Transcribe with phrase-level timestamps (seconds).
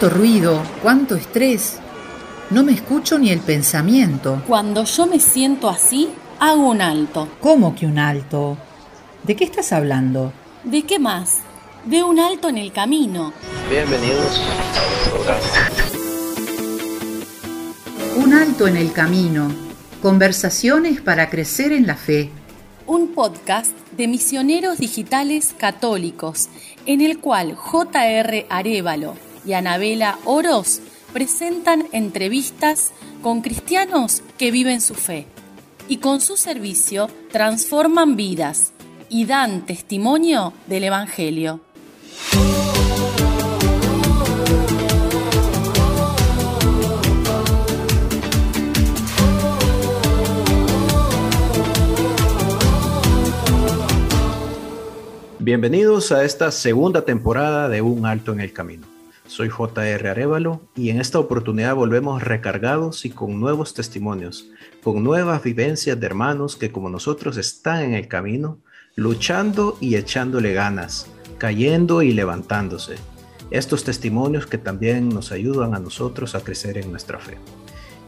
[0.00, 1.76] Cuánto ruido, cuánto estrés.
[2.48, 4.42] No me escucho ni el pensamiento.
[4.48, 6.08] Cuando yo me siento así,
[6.38, 7.28] hago un alto.
[7.42, 8.56] ¿Cómo que un alto?
[9.24, 10.32] ¿De qué estás hablando?
[10.64, 11.40] ¿De qué más?
[11.84, 13.34] De un alto en el camino.
[13.68, 14.40] Bienvenidos.
[18.16, 19.52] Un alto en el camino.
[20.00, 22.30] Conversaciones para crecer en la fe.
[22.86, 26.48] Un podcast de misioneros digitales católicos,
[26.86, 28.46] en el cual J.R.
[28.48, 30.80] Arevalo y Anabela Oroz
[31.12, 35.26] presentan entrevistas con cristianos que viven su fe
[35.88, 38.72] y con su servicio transforman vidas
[39.08, 41.60] y dan testimonio del Evangelio.
[55.42, 58.99] Bienvenidos a esta segunda temporada de Un Alto en el Camino.
[59.30, 64.50] Soy JR Arevalo y en esta oportunidad volvemos recargados y con nuevos testimonios,
[64.82, 68.58] con nuevas vivencias de hermanos que como nosotros están en el camino,
[68.96, 71.06] luchando y echándole ganas,
[71.38, 72.96] cayendo y levantándose.
[73.52, 77.38] Estos testimonios que también nos ayudan a nosotros a crecer en nuestra fe.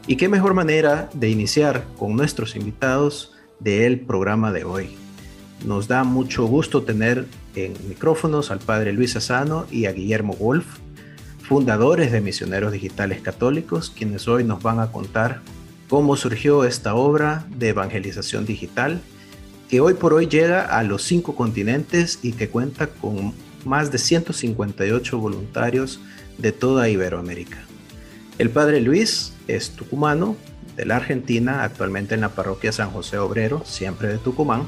[0.07, 4.97] Y qué mejor manera de iniciar con nuestros invitados del programa de hoy.
[5.65, 10.83] Nos da mucho gusto tener en micrófonos al padre Luis Asano y a Guillermo Wolf,
[11.43, 15.41] fundadores de Misioneros Digitales Católicos, quienes hoy nos van a contar
[15.89, 19.01] cómo surgió esta obra de evangelización digital,
[19.69, 23.33] que hoy por hoy llega a los cinco continentes y que cuenta con
[23.65, 25.99] más de 158 voluntarios
[26.37, 27.59] de toda Iberoamérica.
[28.37, 30.35] El padre Luis es tucumano,
[30.75, 34.63] de la Argentina, actualmente en la parroquia San José Obrero, siempre de Tucumán,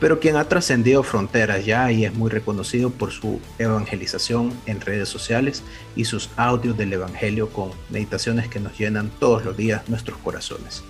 [0.00, 5.08] pero quien ha trascendido fronteras ya y es muy reconocido por su evangelización en redes
[5.08, 5.62] sociales
[5.96, 10.82] y sus audios del Evangelio con meditaciones que nos llenan todos los días nuestros corazones.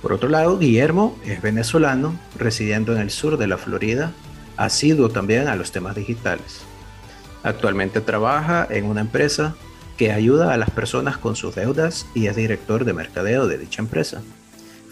[0.00, 4.12] Por otro lado, Guillermo es venezolano, residiendo en el sur de la Florida,
[4.56, 6.62] asiduo también a los temas digitales.
[7.44, 9.54] Actualmente trabaja en una empresa
[9.96, 13.82] que ayuda a las personas con sus deudas y es director de mercadeo de dicha
[13.82, 14.22] empresa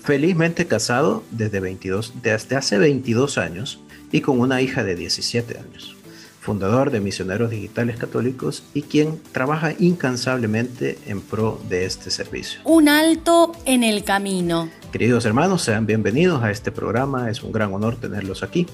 [0.03, 3.81] felizmente casado desde, 22, desde hace 22 años
[4.13, 5.97] y con una hija de 17 años,
[6.41, 12.61] fundador de Misioneros Digitales Católicos y quien trabaja incansablemente en pro de este servicio.
[12.65, 14.71] Un alto en el camino.
[14.91, 18.67] Queridos hermanos, sean bienvenidos a este programa, es un gran honor tenerlos aquí.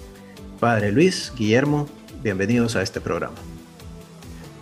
[0.61, 1.89] Padre Luis, Guillermo,
[2.23, 3.37] bienvenidos a este programa.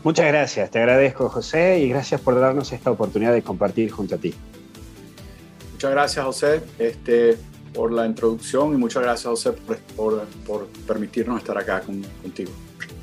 [0.02, 4.18] Muchas gracias, te agradezco José y gracias por darnos esta oportunidad de compartir junto a
[4.18, 4.34] ti.
[5.74, 7.36] Muchas gracias, José, este,
[7.74, 9.52] por la introducción y muchas gracias, José,
[9.96, 12.52] por, por, permitirnos estar acá contigo.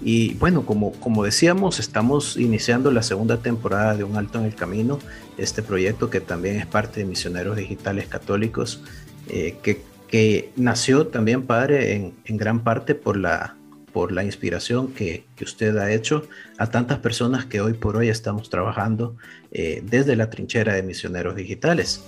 [0.01, 4.55] Y bueno, como, como decíamos, estamos iniciando la segunda temporada de Un Alto en el
[4.55, 4.99] Camino,
[5.37, 8.81] este proyecto que también es parte de Misioneros Digitales Católicos,
[9.27, 13.57] eh, que, que, nació también, padre, en, en, gran parte por la,
[13.91, 16.25] por la inspiración que, que, usted ha hecho
[16.57, 19.17] a tantas personas que hoy por hoy estamos trabajando
[19.51, 22.01] eh, desde la trinchera de Misioneros Digitales.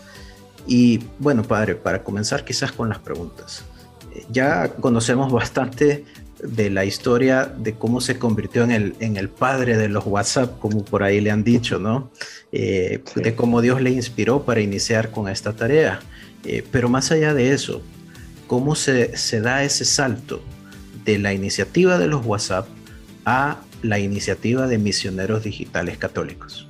[0.68, 3.64] Y bueno, padre, para comenzar quizás con las preguntas.
[4.14, 6.06] Eh, ya conocemos bastante
[6.44, 10.60] de la historia de cómo se convirtió en el, en el padre de los WhatsApp,
[10.60, 12.12] como por ahí le han dicho, ¿no?
[12.52, 16.02] Eh, de cómo Dios le inspiró para iniciar con esta tarea.
[16.44, 17.82] Eh, pero más allá de eso,
[18.48, 20.42] ¿cómo se, se da ese salto
[21.06, 22.68] de la iniciativa de los WhatsApp
[23.26, 26.68] a la iniciativa de misioneros digitales católicos?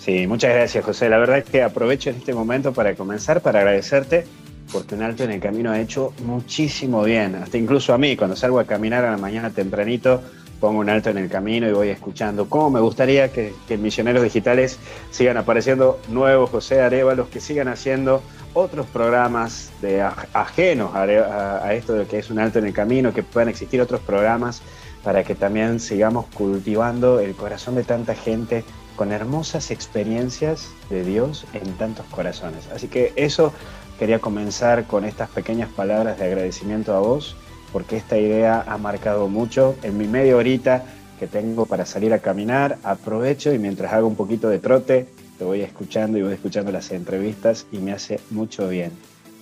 [0.00, 1.10] Sí, muchas gracias José.
[1.10, 4.26] La verdad es que aprovecho en este momento para comenzar, para agradecerte,
[4.72, 7.34] porque un alto en el camino ha hecho muchísimo bien.
[7.34, 10.22] Hasta incluso a mí, cuando salgo a caminar a la mañana tempranito,
[10.58, 14.78] pongo un alto en el camino y voy escuchando cómo me gustaría que, Misioneros Digitales
[15.10, 18.22] sigan apareciendo nuevos José Arevalos, que sigan haciendo
[18.54, 23.22] otros programas de ajenos a esto de que es un alto en el camino, que
[23.22, 24.62] puedan existir otros programas
[25.04, 28.64] para que también sigamos cultivando el corazón de tanta gente
[29.00, 32.68] con hermosas experiencias de Dios en tantos corazones.
[32.70, 33.50] Así que eso
[33.98, 37.34] quería comenzar con estas pequeñas palabras de agradecimiento a vos,
[37.72, 39.74] porque esta idea ha marcado mucho.
[39.82, 40.84] En mi media horita
[41.18, 45.06] que tengo para salir a caminar, aprovecho y mientras hago un poquito de trote,
[45.38, 48.92] te voy escuchando y voy escuchando las entrevistas y me hace mucho bien.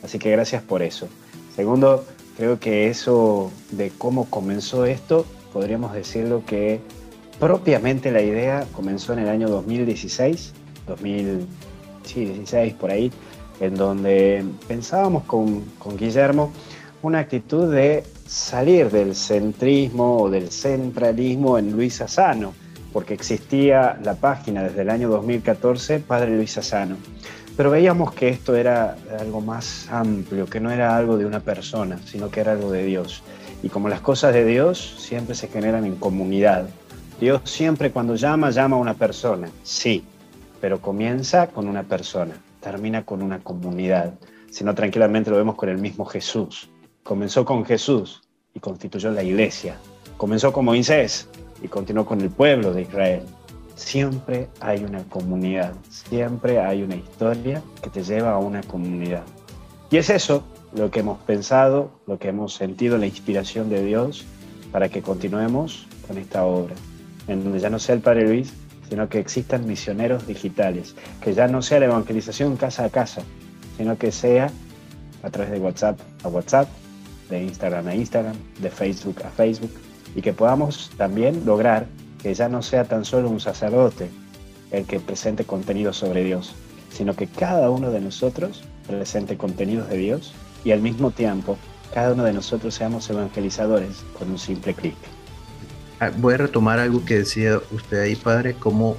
[0.05, 1.09] Así que gracias por eso.
[1.57, 2.05] Segundo,
[2.37, 6.81] creo que eso de cómo comenzó esto, podríamos decirlo que
[7.39, 10.53] propiamente la idea comenzó en el año 2016,
[10.87, 13.13] 2016 por ahí,
[13.61, 16.53] en donde pensábamos con, con Guillermo
[17.03, 22.55] una actitud de salir del centrismo o del centralismo en Luis Asano,
[22.93, 26.97] porque existía la página desde el año 2014, Padre Luis Asano.
[27.57, 31.99] Pero veíamos que esto era algo más amplio, que no era algo de una persona,
[32.05, 33.23] sino que era algo de Dios.
[33.63, 36.69] Y como las cosas de Dios siempre se generan en comunidad.
[37.21, 40.05] Dios siempre cuando llama, llama a una persona, sí,
[40.61, 44.15] pero comienza con una persona, termina con una comunidad.
[44.51, 46.69] Si no, tranquilamente lo vemos con el mismo Jesús.
[47.03, 48.23] Comenzó con Jesús
[48.55, 49.77] y constituyó la iglesia.
[50.17, 51.29] Comenzó con Moisés
[51.63, 53.23] y continuó con el pueblo de Israel
[53.79, 59.23] siempre hay una comunidad, siempre hay una historia que te lleva a una comunidad.
[59.91, 60.43] Y es eso
[60.75, 64.27] lo que hemos pensado, lo que hemos sentido, la inspiración de Dios
[64.73, 66.75] para que continuemos con esta obra,
[67.29, 68.53] en donde ya no sea el Padre Luis,
[68.89, 73.23] sino que existan misioneros digitales, que ya no sea la evangelización casa a casa,
[73.77, 74.51] sino que sea
[75.23, 76.69] a través de WhatsApp a WhatsApp,
[77.29, 79.71] de Instagram a Instagram, de Facebook a Facebook,
[80.17, 81.87] y que podamos también lograr
[82.23, 84.09] que ya no sea tan solo un sacerdote
[84.71, 86.55] el que presente contenido sobre Dios,
[86.91, 90.33] sino que cada uno de nosotros presente contenidos de Dios
[90.65, 91.59] y al mismo tiempo
[91.93, 95.18] cada uno de nosotros seamos evangelizadores con un simple clic.
[96.01, 98.97] Ah, voy a retomar algo que decía usted ahí, Padre, cómo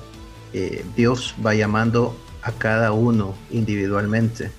[0.54, 4.52] eh, Dios va llamando a cada uno individualmente,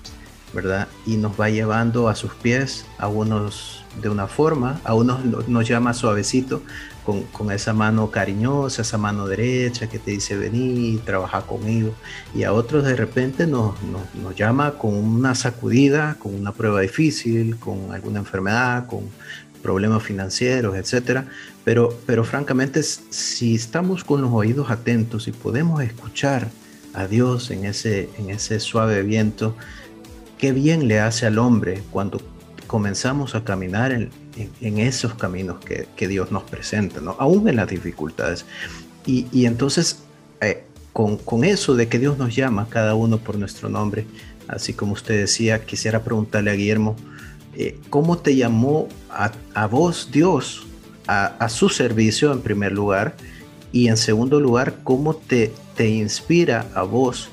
[0.55, 0.89] ¿verdad?
[1.05, 5.69] Y nos va llevando a sus pies, a unos de una forma, a unos nos
[5.69, 6.63] llama suavecito,
[7.33, 11.93] con, esa mano cariñosa, esa mano derecha que te dice vení, trabaja conmigo.
[12.35, 17.57] Y a otros de repente nos, nos, llama con una sacudida, con una prueba difícil,
[17.59, 19.09] con alguna enfermedad, con
[19.63, 21.27] problemas financieros, etcétera.
[21.65, 26.49] Pero, pero francamente, si estamos con los oídos atentos y podemos escuchar
[26.95, 29.57] a Dios en ese, en ese suave viento,
[30.39, 32.21] qué bien le hace al hombre cuando
[32.67, 34.11] comenzamos a caminar en,
[34.61, 37.17] en, esos caminos que, que, Dios nos presenta, ¿no?
[37.19, 38.47] aún en las dificultades.
[39.07, 40.05] Y, y entonces,
[40.41, 44.07] eh, con, con, eso de que Dios nos llama cada uno por nuestro nombre,
[44.49, 46.97] así como usted decía, quisiera preguntarle a Guillermo,
[47.55, 50.67] eh, ¿cómo te llamó a, a vos Dios
[51.07, 53.15] a, a, su servicio en primer lugar?
[53.73, 57.31] Y en segundo lugar, ¿cómo te, te inspira a vos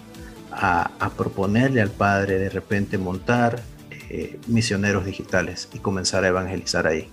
[0.51, 3.61] a, a proponerle al Padre de repente montar
[4.09, 7.09] eh, misioneros digitales y comenzar a evangelizar ahí.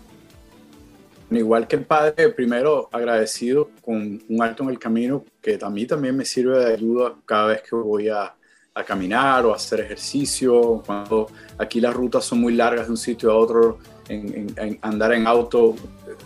[1.29, 5.87] Igual que el Padre, primero agradecido con un alto en el camino que a mí
[5.87, 8.37] también me sirve de ayuda cada vez que voy a,
[8.77, 10.83] a caminar o hacer ejercicio.
[10.85, 11.29] Cuando
[11.59, 13.79] aquí las rutas son muy largas de un sitio a otro,
[14.09, 15.77] en, andar en auto,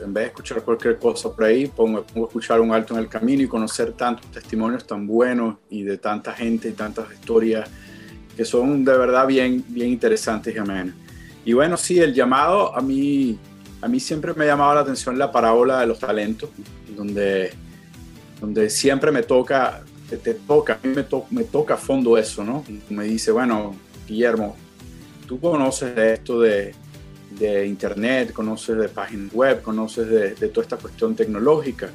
[0.03, 3.01] en vez de escuchar cualquier cosa por ahí, pongo, pongo, a escuchar un alto en
[3.01, 7.69] el camino y conocer tantos testimonios tan buenos y de tanta gente y tantas historias
[8.35, 10.95] que son de verdad bien, bien interesantes y amenas.
[11.45, 13.39] Y bueno, sí, el llamado a mí,
[13.83, 16.49] a mí siempre me ha llamado la atención la parábola de los talentos,
[16.97, 17.53] donde,
[18.41, 19.83] donde siempre me toca,
[20.17, 20.95] te, toca, a mí
[21.31, 22.65] me, toca a fondo eso, ¿no?
[22.89, 23.75] Me dice, bueno,
[24.07, 24.57] Guillermo,
[25.27, 26.75] tú conoces esto de,
[27.31, 31.91] de Internet, conoces de páginas web, conoces de, de, toda esta cuestión tecnológica.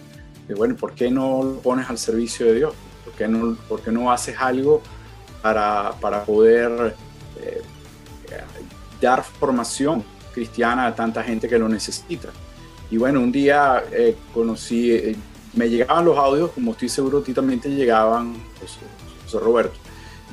[0.47, 2.73] Y bueno, ¿por qué no lo pones al servicio de Dios?
[3.03, 4.81] ¿Por qué no, por qué no haces algo
[5.41, 6.95] para, para poder
[7.41, 7.61] eh,
[9.01, 10.03] dar formación
[10.33, 12.29] cristiana a tanta gente que lo necesita.
[12.89, 15.15] Y bueno, un día eh, conocí, eh,
[15.53, 18.79] me llegaban los audios, como estoy seguro a ti también te llegaban, José,
[19.23, 19.75] José Roberto,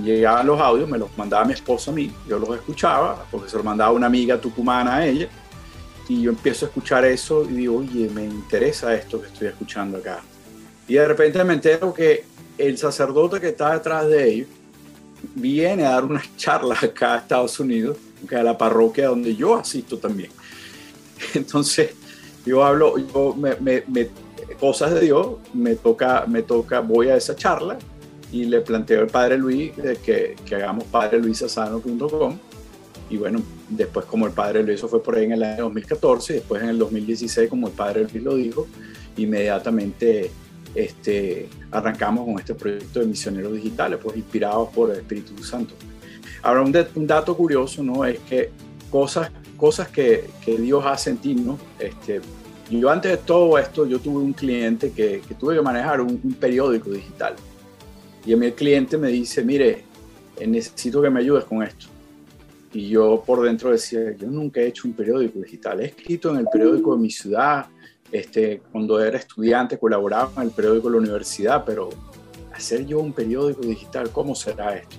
[0.03, 3.57] llegaban los audios, me los mandaba mi esposa a mí, yo los escuchaba, porque se
[3.57, 5.29] los mandaba una amiga tucumana a ella,
[6.09, 9.99] y yo empiezo a escuchar eso y digo, oye, me interesa esto que estoy escuchando
[9.99, 10.21] acá.
[10.89, 12.25] Y de repente me entero que
[12.59, 14.49] el sacerdote que está detrás de ellos
[15.37, 17.97] viene a dar unas charlas acá a Estados Unidos,
[18.37, 20.31] a la parroquia donde yo asisto también.
[21.35, 21.95] Entonces,
[22.45, 24.11] yo hablo, yo me,
[24.59, 27.79] cosas de Dios, me toca, me toca, voy a esa charla
[28.33, 32.39] y le planteo al Padre Luis de que, que hagamos padreluisasano.com
[33.11, 36.35] y bueno, después como el Padre Luis, eso fue por ahí en el año 2014,
[36.35, 38.69] después en el 2016 como el Padre Luis lo dijo,
[39.17, 40.31] inmediatamente
[40.75, 45.75] este, arrancamos con este proyecto de misioneros digitales, pues inspirados por el Espíritu Santo.
[46.43, 48.05] Ahora, un, un dato curioso, ¿no?
[48.05, 48.51] Es que
[48.91, 51.59] cosas, cosas que, que Dios hace en ti, ¿no?
[51.81, 52.21] Este,
[52.79, 56.21] yo antes de todo esto, yo tuve un cliente que, que tuve que manejar un,
[56.23, 57.35] un, periódico digital.
[58.25, 59.85] Y a mí el cliente me dice, mire,
[60.39, 61.87] eh, necesito que me ayudes con esto.
[62.73, 65.81] Y yo por dentro decía, yo nunca he hecho un periódico digital.
[65.81, 67.67] He escrito en el periódico de mi ciudad,
[68.13, 71.91] este, cuando era estudiante colaboraba en el periódico de la universidad, pero
[72.53, 74.97] hacer yo un periódico digital, ¿cómo será esto?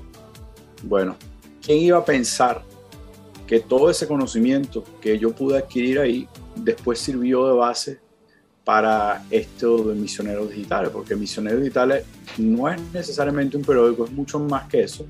[0.83, 1.15] Bueno,
[1.61, 2.63] ¿quién iba a pensar
[3.47, 7.99] que todo ese conocimiento que yo pude adquirir ahí después sirvió de base
[8.63, 12.05] para esto de misioneros digitales, porque misioneros digitales
[12.37, 15.07] no es necesariamente un periódico, es mucho más que eso,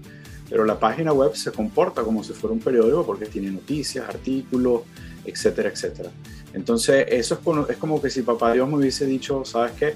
[0.50, 4.82] pero la página web se comporta como si fuera un periódico porque tiene noticias, artículos,
[5.26, 6.12] etcétera, etcétera.
[6.54, 7.36] Entonces, eso
[7.70, 9.94] es como, que si papá Dios me hubiese dicho, ¿sabes qué?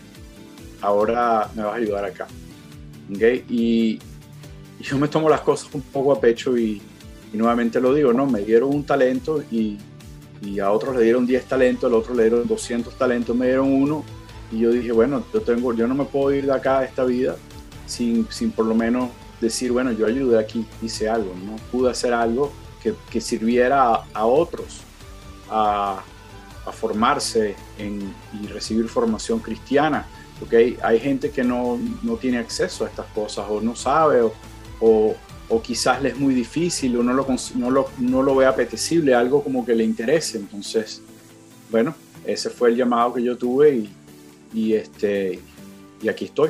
[0.81, 2.27] Ahora me vas a ayudar acá.
[3.13, 3.45] ¿Okay?
[3.49, 3.99] Y,
[4.81, 6.81] yo me tomo las cosas un poco a pecho y,
[7.33, 8.25] y nuevamente lo digo, ¿no?
[8.27, 9.77] Me dieron un talento y
[10.41, 13.71] y a otros le dieron 10 talentos, al otro le dieron 200 talentos, me dieron
[13.71, 14.03] uno
[14.51, 17.03] y yo dije, bueno, yo, tengo, yo no me puedo ir de acá de esta
[17.03, 17.35] vida
[17.85, 19.09] sin, sin por lo menos
[19.41, 21.55] decir, bueno, yo ayudé aquí, hice algo, ¿no?
[21.71, 22.51] Pude hacer algo
[22.81, 24.81] que, que sirviera a, otros
[25.49, 26.01] a,
[26.65, 30.07] a formarse en, y recibir formación cristiana,
[30.39, 34.33] porque hay, gente que no, no, tiene acceso a estas cosas o no sabe o,
[34.81, 35.15] o
[35.49, 39.13] o quizás le es muy difícil o no lo, no lo, no lo ve apetecible,
[39.13, 40.37] algo como que le interese.
[40.37, 41.01] Entonces,
[41.71, 43.89] bueno, ese fue el llamado que yo tuve y,
[44.53, 45.39] y este,
[46.01, 46.49] y aquí estoy.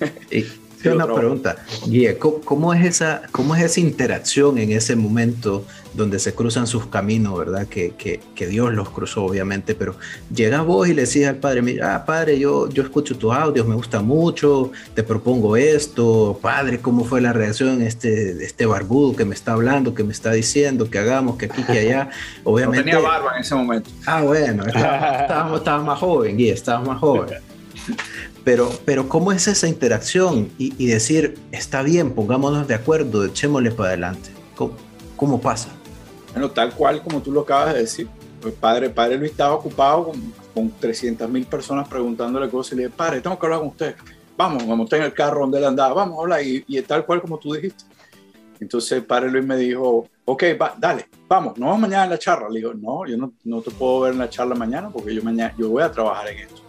[0.92, 5.64] una pregunta, Guía, ¿cómo, es esa, ¿cómo es esa interacción en ese momento
[5.94, 7.66] donde se cruzan sus caminos, verdad?
[7.66, 9.96] Que, que, que Dios los cruzó, obviamente, pero
[10.34, 13.66] llega vos y le decís al padre, mira, ah, padre, yo, yo escucho tus audios,
[13.66, 19.24] me gusta mucho, te propongo esto, padre, ¿cómo fue la reacción este, este barbudo que
[19.24, 22.10] me está hablando, que me está diciendo que hagamos, que aquí, que allá?
[22.42, 22.74] Obviamente.
[22.84, 23.90] No tenía barba en ese momento.
[24.04, 27.38] Ah, bueno, estábamos, estábamos más joven, Guía, estábamos más joven.
[28.44, 33.90] Pero, pero ¿cómo es esa interacción y, decir, está bien, pongámonos de acuerdo, echémosle para
[33.90, 34.30] adelante?
[35.16, 35.70] ¿Cómo, pasa?
[36.32, 38.08] Bueno, tal cual como tú lo acabas de decir.
[38.44, 42.82] El padre, padre Luis estaba ocupado con, con 300 mil personas preguntándole cosas y le
[42.82, 43.96] dije, padre, tengo que hablar con usted.
[44.36, 46.42] Vamos, vamos, en el carro donde él andaba, vamos a hablar.
[46.42, 47.84] Y, y tal cual como tú dijiste.
[48.60, 52.48] Entonces padre Luis me dijo, ok, va, dale, vamos, nos vamos mañana en la charla.
[52.50, 55.22] Le digo, no, yo no, no te puedo ver en la charla mañana porque yo,
[55.22, 56.60] mañana, yo voy a trabajar en esto.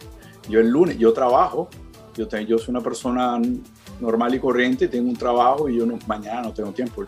[0.50, 1.70] Yo el lunes, yo trabajo,
[2.16, 3.40] yo, yo soy una persona
[4.00, 7.06] normal y corriente, tengo un trabajo y yo no, mañana no tengo tiempo,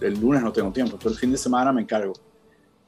[0.00, 2.12] el, lunes no tengo tiempo, todo el fin de semana me encargo.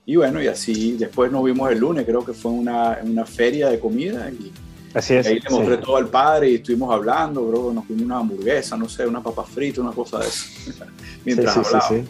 [0.06, 3.68] Y bueno, y así después nos vimos el lunes, creo que fue una, una feria
[3.68, 4.52] de comida y
[4.94, 8.18] así es, ahí le mostré todo al padre y estuvimos hablando, bro, nos comimos una
[8.18, 10.84] hamburguesa, no sé, una papa frita, una cosa de eso,
[11.24, 11.54] mientras
[11.88, 12.04] sí,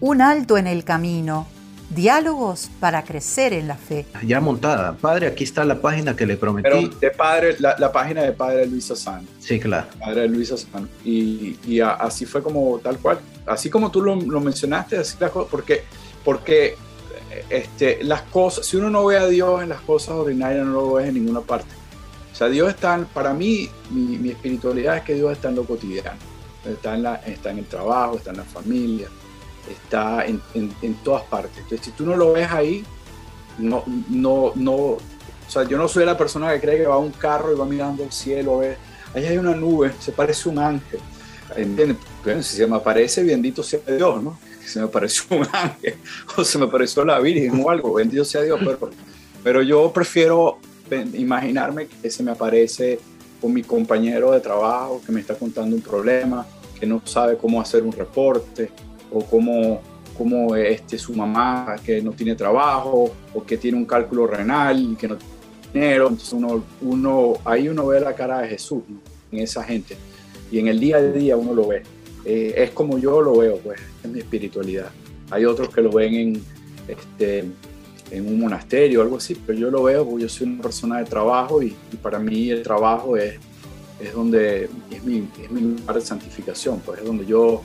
[0.00, 1.46] Un alto en el camino
[1.90, 4.06] Diálogos para crecer en la fe.
[4.24, 4.94] Ya montada.
[4.94, 6.68] Padre, aquí está la página que le prometí.
[6.68, 9.26] Pero de padre, la, página de Padre Luis Asán.
[9.38, 9.86] Sí, claro.
[10.00, 10.88] Padre Luis Asán.
[11.04, 13.20] Y, y así fue como tal cual.
[13.46, 15.84] Así como tú lo, mencionaste, así la porque,
[16.24, 16.76] porque
[17.48, 20.92] este, las cosas, si uno no ve a Dios en las cosas ordinarias, no lo
[20.94, 21.70] ves en ninguna parte.
[22.32, 25.64] O sea, Dios está, para mí, mi, mi espiritualidad es que Dios está en lo
[25.64, 26.18] cotidiano.
[26.66, 29.06] Está en, la, está en el trabajo, está en la familia,
[29.70, 31.58] está en, en, todas partes.
[31.58, 32.84] Entonces, si tú no lo ves ahí,
[33.58, 35.00] no, no, no, o
[35.48, 37.64] sea, yo no soy la persona que cree que va a un carro y va
[37.64, 38.78] mirando el cielo a ver,
[39.14, 41.00] ahí hay una nube, se parece un ángel.
[41.54, 41.98] ¿Entiendes?
[42.44, 44.38] si se me aparece, bendito sea Dios, ¿no?
[44.64, 45.94] Se me apareció un ángel
[46.36, 48.90] o se me apareció la Virgen o algo, bendito sea Dios, pero,
[49.44, 50.58] pero yo prefiero
[51.14, 52.98] imaginarme que se me aparece
[53.40, 56.46] con mi compañero de trabajo que me está contando un problema,
[56.78, 58.70] que no sabe cómo hacer un reporte,
[59.10, 59.80] o como
[60.16, 64.96] como este, su mamá que no tiene trabajo o que tiene un cálculo renal y
[64.96, 65.34] que no tiene
[65.72, 66.08] dinero.
[66.08, 68.82] Entonces uno, uno, ahí uno ve la cara de Jesús
[69.30, 69.96] en esa gente
[70.50, 71.82] y en el día a día uno lo ve.
[72.24, 74.90] Eh, es como yo lo veo, pues, es mi espiritualidad.
[75.30, 76.42] Hay otros que lo ven en,
[76.88, 77.44] este,
[78.10, 80.98] en un monasterio o algo así, pero yo lo veo porque yo soy una persona
[80.98, 83.38] de trabajo y, para mí el trabajo es,
[84.00, 87.62] es donde es mi, es mi lugar de santificación, pues es donde yo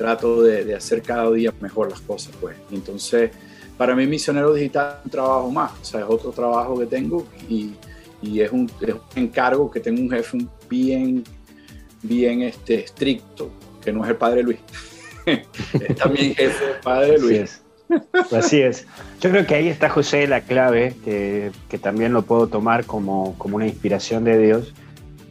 [0.00, 2.56] trato de, hacer cada día mejor las cosas, pues.
[2.72, 3.30] entonces,
[3.76, 7.26] para mí misionero digital es un trabajo más, o sea, es otro trabajo que tengo
[7.50, 7.74] y,
[8.22, 10.38] y es, un, es, un, encargo que tengo un jefe
[10.70, 11.22] bien,
[12.00, 13.50] bien este, estricto,
[13.84, 14.58] que no es el padre Luis.
[15.26, 17.60] es también jefe del padre Luis.
[18.32, 18.86] Así es.
[19.20, 23.34] Yo creo que ahí está José la clave, que, que también lo puedo tomar como,
[23.36, 24.72] como, una inspiración de Dios,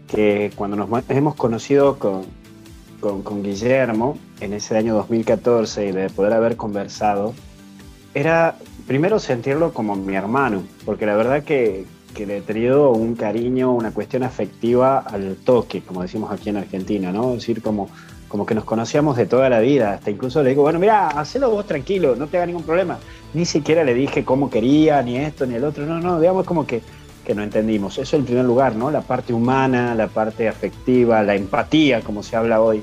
[0.07, 2.25] que cuando nos hemos conocido con,
[2.99, 7.33] con, con Guillermo, en ese año 2014 y de poder haber conversado,
[8.13, 8.55] era
[8.87, 13.71] primero sentirlo como mi hermano, porque la verdad que, que le he tenido un cariño,
[13.71, 17.29] una cuestión afectiva al toque, como decimos aquí en Argentina, ¿no?
[17.31, 17.89] Es decir, como,
[18.27, 21.49] como que nos conocíamos de toda la vida, hasta incluso le digo, bueno, mira, hacelo
[21.49, 22.97] vos tranquilo, no te haga ningún problema.
[23.33, 26.65] Ni siquiera le dije cómo quería, ni esto, ni el otro, no, no, digamos como
[26.65, 26.81] que,
[27.29, 27.99] que no entendimos.
[27.99, 28.89] Eso en primer lugar, ¿no?
[28.89, 32.81] La parte humana, la parte afectiva, la empatía, como se habla hoy.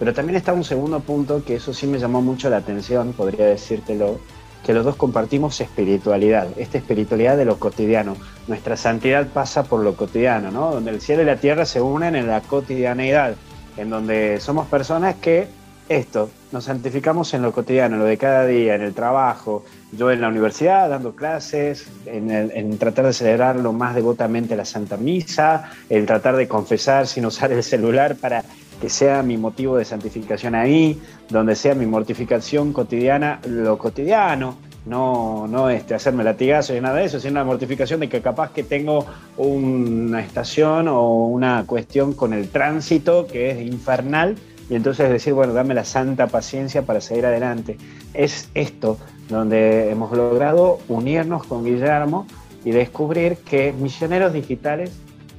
[0.00, 3.46] Pero también está un segundo punto que eso sí me llamó mucho la atención, podría
[3.46, 4.18] decírtelo,
[4.66, 8.16] que los dos compartimos espiritualidad, esta espiritualidad de lo cotidiano.
[8.48, 10.72] Nuestra santidad pasa por lo cotidiano, ¿no?
[10.72, 13.36] Donde el cielo y la tierra se unen en la cotidianeidad,
[13.76, 15.46] en donde somos personas que
[15.88, 20.10] esto, nos santificamos en lo cotidiano, en lo de cada día, en el trabajo, yo
[20.10, 25.70] en la universidad dando clases, en, tratar de celebrar lo más devotamente la Santa Misa,
[25.88, 28.44] en tratar de confesar sin usar el celular para
[28.80, 35.46] que sea mi motivo de santificación ahí, donde sea mi mortificación cotidiana, lo cotidiano, no,
[35.48, 38.62] no este, hacerme latigazo y nada de eso, sino una mortificación de que capaz que
[38.62, 39.04] tengo
[39.36, 44.36] una estación o una cuestión con el tránsito que es infernal
[44.70, 47.78] y entonces decir, bueno, dame la santa paciencia para seguir adelante.
[48.14, 48.98] Es esto
[49.28, 52.26] donde hemos logrado unirnos con Guillermo
[52.64, 54.92] y descubrir que Misioneros Digitales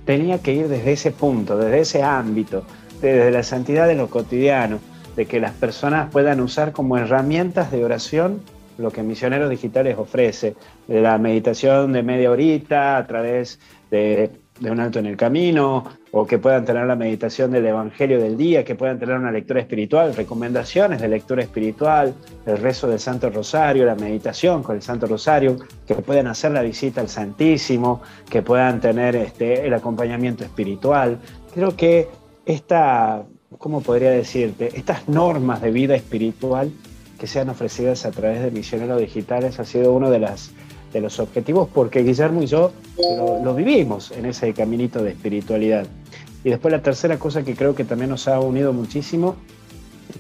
[0.06, 2.64] tenía que ir desde ese punto, desde ese ámbito,
[3.02, 4.80] desde la santidad de lo cotidiano,
[5.16, 8.42] de que las personas puedan usar como herramientas de oración
[8.80, 10.56] lo que Misioneros Digitales ofrece,
[10.88, 13.60] de la meditación de media horita a través
[13.92, 18.36] de, un alto en el camino, o que puedan tener la meditación del Evangelio del
[18.36, 22.14] día, que puedan tener una lectura espiritual, recomendaciones de lectura espiritual,
[22.46, 26.62] el rezo del Santo Rosario, la meditación con el Santo Rosario, que puedan hacer la
[26.62, 31.20] visita al Santísimo, que puedan tener este, el acompañamiento espiritual.
[31.54, 32.08] Creo que
[32.46, 33.24] esta,
[33.58, 34.72] ¿cómo podría decirte?
[34.76, 36.72] Estas normas de vida espiritual
[37.20, 40.52] que sean ofrecidas a través de misioneros digitales ha sido uno de, las,
[40.92, 42.72] de los objetivos porque Guillermo y yo
[43.44, 45.86] lo, vivimos en ese caminito de espiritualidad.
[46.44, 49.36] Y después la tercera cosa que creo que también nos ha unido muchísimo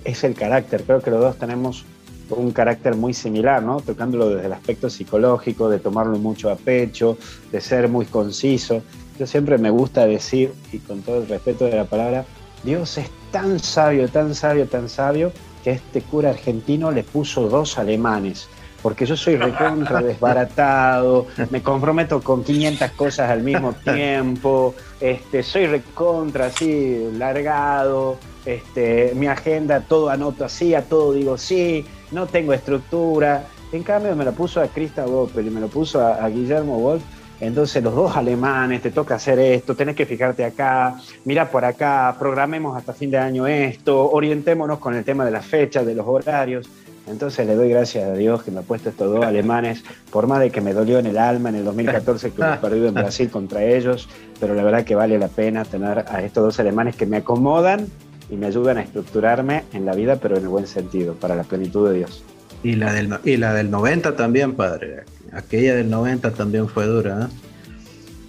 [0.03, 0.83] es el carácter.
[0.83, 1.85] Creo que los dos tenemos
[2.29, 3.81] un carácter muy similar, ¿no?
[3.81, 7.17] Tocándolo desde el aspecto psicológico, de tomarlo mucho a pecho,
[7.51, 8.81] de ser muy conciso.
[9.17, 12.25] Yo siempre me gusta decir, y con todo el respeto de la palabra,
[12.63, 15.31] Dios es tan sabio, tan sabio, tan sabio,
[15.63, 18.47] que este cura argentino le puso dos alemanes,
[18.81, 25.67] porque yo soy recontra desbaratado, me comprometo con 500 cosas al mismo tiempo, este, soy
[25.67, 32.53] recontra así, largado, este, mi agenda todo anoto así, a todo digo sí, no tengo
[32.53, 33.45] estructura.
[33.71, 36.79] En cambio me lo puso a Krista Goppel y me lo puso a, a Guillermo
[36.79, 37.03] Wolf
[37.41, 42.15] entonces los dos alemanes, te toca hacer esto, tenés que fijarte acá, mira por acá,
[42.19, 46.05] programemos hasta fin de año esto, orientémonos con el tema de las fechas, de los
[46.05, 46.69] horarios.
[47.09, 50.39] Entonces le doy gracias a Dios que me ha puesto estos dos alemanes, por más
[50.39, 53.29] de que me dolió en el alma en el 2014 que hemos perdido en Brasil
[53.29, 54.07] contra ellos,
[54.39, 57.87] pero la verdad que vale la pena tener a estos dos alemanes que me acomodan
[58.29, 61.43] y me ayudan a estructurarme en la vida, pero en el buen sentido, para la
[61.43, 62.23] plenitud de Dios.
[62.63, 65.03] Y la del, y la del 90 también, padre.
[65.31, 67.27] Aquella del 90 también fue dura.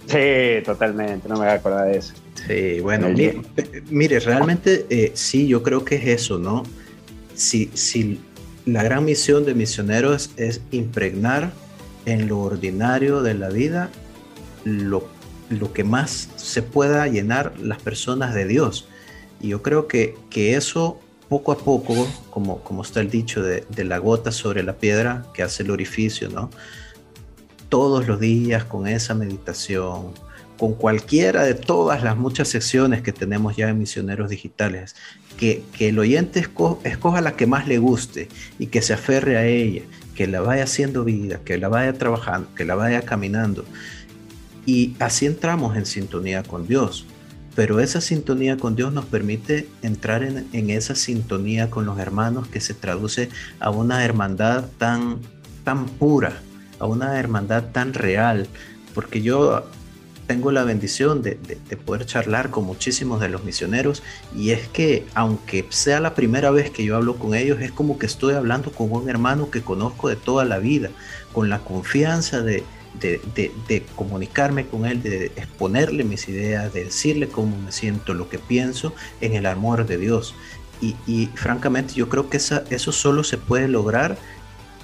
[0.07, 0.59] ¿eh?
[0.59, 2.13] Sí, totalmente, no me voy a acordar de eso.
[2.47, 3.09] Sí, bueno,
[3.89, 6.63] mire, realmente eh, sí, yo creo que es eso, ¿no?
[7.35, 8.19] Si, si
[8.65, 11.51] la gran misión de misioneros es impregnar
[12.05, 13.89] en lo ordinario de la vida
[14.63, 15.07] lo,
[15.49, 18.87] lo que más se pueda llenar las personas de Dios.
[19.39, 23.65] Y yo creo que, que eso poco a poco, como, como está el dicho de,
[23.69, 26.49] de, la gota sobre la piedra que hace el orificio, ¿no?
[27.71, 30.11] todos los días con esa meditación,
[30.61, 34.95] con cualquiera de todas las muchas secciones que tenemos ya en Misioneros Digitales,
[35.35, 39.81] que, el oyente escoja la que más le guste y que se aferre a ella,
[40.13, 43.65] que la vaya haciendo vida, que la vaya trabajando, que la vaya caminando.
[44.67, 47.07] Y así entramos en sintonía con Dios.
[47.55, 52.47] Pero esa sintonía con Dios nos permite entrar en, en esa sintonía con los hermanos
[52.47, 55.21] que se traduce a una hermandad tan,
[55.63, 56.39] tan pura,
[56.77, 58.45] a una hermandad tan real,
[58.93, 59.65] porque yo
[60.27, 61.35] tengo la bendición de,
[61.85, 64.03] poder charlar con muchísimos de los misioneros
[64.35, 67.97] y es que aunque sea la primera vez que yo hablo con ellos, es como
[67.99, 70.89] que estoy hablando con un hermano que conozco de toda la vida,
[71.33, 72.63] con la confianza de,
[72.99, 78.39] de, comunicarme con él, de exponerle mis ideas, de decirle cómo me siento, lo que
[78.39, 80.35] pienso en el amor de Dios.
[80.81, 84.17] Y, francamente yo creo que esa, eso solo se puede lograr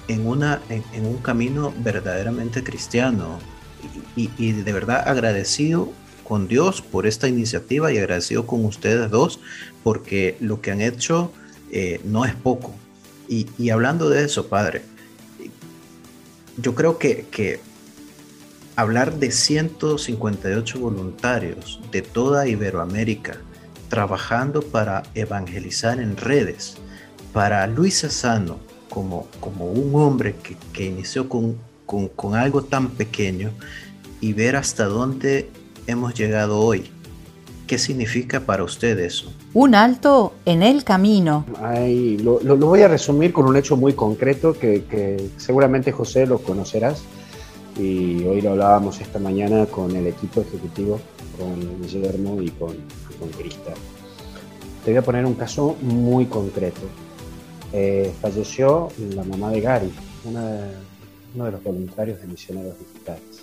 [0.06, 3.40] en, una, en, un camino verdaderamente cristiano
[4.16, 5.92] y, de verdad agradecido
[6.24, 9.40] con Dios por esta iniciativa y agradecido con ustedes dos
[9.82, 11.32] porque lo que han hecho
[11.70, 12.74] eh, no es poco.
[13.28, 14.82] Y, hablando de eso, Padre,
[16.56, 17.60] yo creo que,
[18.74, 23.38] hablar de 158 voluntarios de toda Iberoamérica
[23.88, 26.76] trabajando para evangelizar en redes,
[27.32, 31.56] para Luis Sano, como, como un hombre que, que inició con,
[31.88, 33.50] con, con, algo tan pequeño
[34.20, 35.48] y ver hasta dónde
[35.86, 36.90] hemos llegado hoy.
[37.66, 39.32] ¿Qué significa para usted eso?
[39.54, 41.44] Un alto en el camino.
[42.22, 47.02] lo, voy a resumir con un hecho muy concreto que, seguramente José lo conocerás
[47.78, 51.00] y hoy lo hablábamos esta mañana con el equipo ejecutivo,
[51.38, 52.74] con Guillermo y con,
[53.18, 53.72] con Crista.
[54.84, 56.82] Te voy a poner un caso muy concreto.
[57.72, 59.92] Eh, falleció la mamá de Gary,
[61.34, 63.42] uno de los voluntarios de Misioneros Digitales.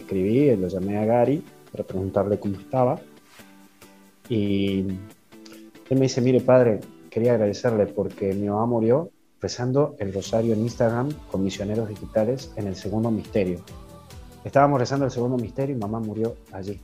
[0.00, 3.00] Escribí, lo llamé a Gary para preguntarle cómo estaba
[4.28, 6.80] y él me dice, mire padre,
[7.10, 12.68] quería agradecerle porque mi mamá murió rezando el rosario en Instagram con misioneros digitales en
[12.68, 13.60] el segundo misterio.
[14.44, 16.80] Estábamos rezando el segundo misterio y mamá murió allí.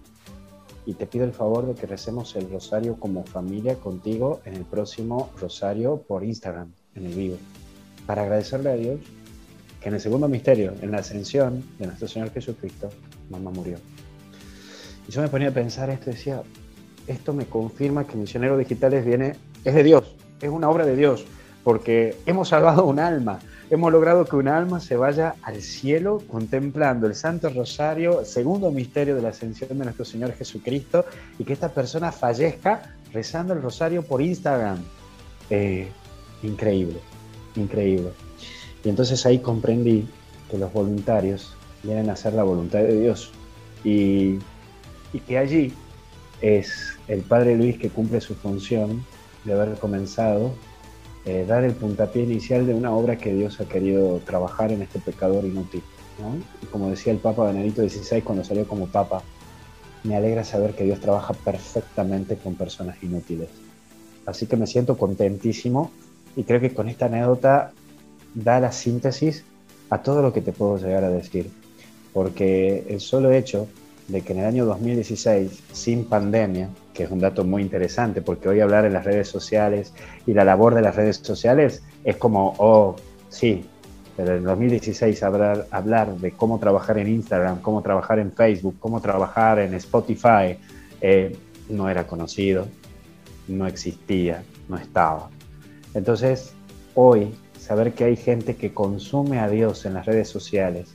[0.85, 4.65] Y te pido el favor de que recemos el rosario como familia contigo en el
[4.65, 7.37] próximo rosario por Instagram, en el vivo.
[8.07, 9.01] Para agradecerle a Dios
[9.81, 12.91] que en el segundo misterio, en la ascensión de nuestro Señor Jesucristo,
[13.31, 13.79] mamá murió.
[15.09, 16.43] Y yo me ponía a pensar esto decía,
[17.07, 21.25] esto me confirma que Misioneros Digitales viene, es de Dios, es una obra de Dios,
[21.65, 23.39] porque hemos salvado un alma,
[23.71, 29.15] hemos logrado que un alma se vaya al cielo contemplando el Santo Rosario, segundo misterio
[29.15, 31.05] de la ascensión de nuestro Señor Jesucristo,
[31.39, 34.79] y que esta persona fallezca rezando el rosario por Instagram.
[35.51, 35.89] Eh,
[36.43, 37.01] increíble,
[37.57, 38.11] increíble.
[38.85, 40.07] Y entonces ahí comprendí
[40.51, 43.31] que los voluntarios vienen a hacer la voluntad de Dios
[43.85, 44.39] y,
[45.13, 45.73] y que allí
[46.41, 49.05] es el Padre Luis que cumple su función
[49.45, 50.53] de haber comenzado
[51.25, 54.99] eh, dar el puntapié inicial de una obra que Dios ha querido trabajar en este
[54.99, 55.83] pecador inútil.
[56.63, 59.23] Y como decía el Papa Benedicto XVI cuando salió como Papa,
[60.05, 63.51] me alegra saber que Dios trabaja perfectamente con personas inútiles.
[64.27, 65.91] Así que me siento contentísimo
[66.35, 67.73] y creo que con esta anécdota
[68.35, 69.45] da la síntesis
[69.91, 71.51] a todo lo que te puedo llegar a decir.
[72.13, 73.69] Porque el solo hecho
[74.09, 78.49] de que en el año 2016, sin pandemia, que es un dato muy interesante, porque
[78.49, 79.93] hoy hablar en las redes sociales
[80.27, 82.97] y la labor de las redes sociales es como, oh,
[83.29, 83.65] sí,
[84.17, 89.61] pero en 2016 hablar, de cómo trabajar en Instagram, cómo trabajar en Facebook, cómo trabajar
[89.61, 90.59] en Spotify,
[91.01, 91.37] eh,
[91.69, 92.67] no era conocido,
[93.47, 95.31] no existía, no estaba.
[95.95, 96.53] Entonces,
[96.97, 97.33] hoy,
[97.69, 100.89] saber que hay gente que consume a Dios en las redes sociales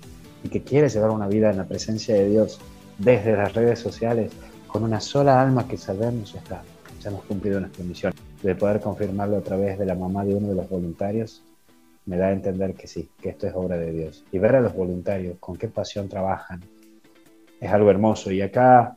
[0.43, 2.59] y que quiere llevar una vida en la presencia de Dios
[2.97, 4.31] desde las redes sociales,
[4.65, 6.63] con una sola alma que sabemos ya está,
[6.99, 8.11] ya hemos cumplido nuestra misión.
[8.41, 11.43] De poder confirmarlo a través de la mamá de uno de los voluntarios,
[12.07, 14.25] me da a entender que sí, que esto es obra de Dios.
[14.31, 16.59] Y ver a los voluntarios con qué pasión trabajan
[17.61, 18.31] es algo hermoso.
[18.31, 18.95] Y acá,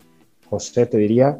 [0.48, 1.38] José, te diría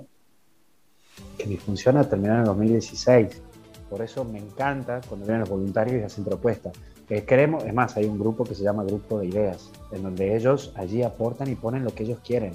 [1.39, 3.43] que mi función ha terminado en el 2016.
[3.89, 6.73] Por eso me encanta cuando vienen los voluntarios y hacen propuestas
[7.07, 10.73] queremos, es más, hay un grupo que se llama Grupo de Ideas, en donde ellos
[10.75, 12.53] allí aportan y ponen lo que ellos quieren.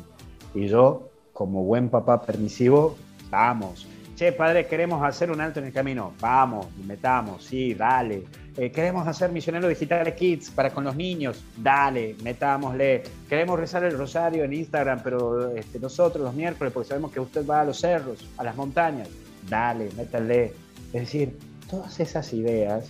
[0.54, 2.98] Y yo, como buen papá permisivo,
[3.30, 3.88] vamos.
[4.16, 6.14] Che, padre, queremos hacer un alto en el camino.
[6.20, 8.26] Vamos, metamos, sí, dale.
[8.58, 11.42] Eh, queremos hacer misioneros digitales kids para con los niños.
[11.58, 13.04] Dale, metámosle.
[13.30, 17.48] Queremos rezar el rosario en Instagram, pero este, nosotros los miércoles, porque sabemos que usted
[17.48, 19.08] va a los cerros, a las montañas.
[19.50, 20.54] Dale, métale.
[20.94, 21.38] Es decir,
[21.70, 22.86] todas esas ideas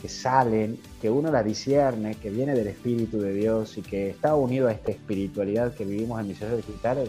[0.00, 4.34] que salen, que uno la discierne, que viene del Espíritu de Dios y que está
[4.34, 7.08] unido a esta espiritualidad que vivimos en misioneros digitales,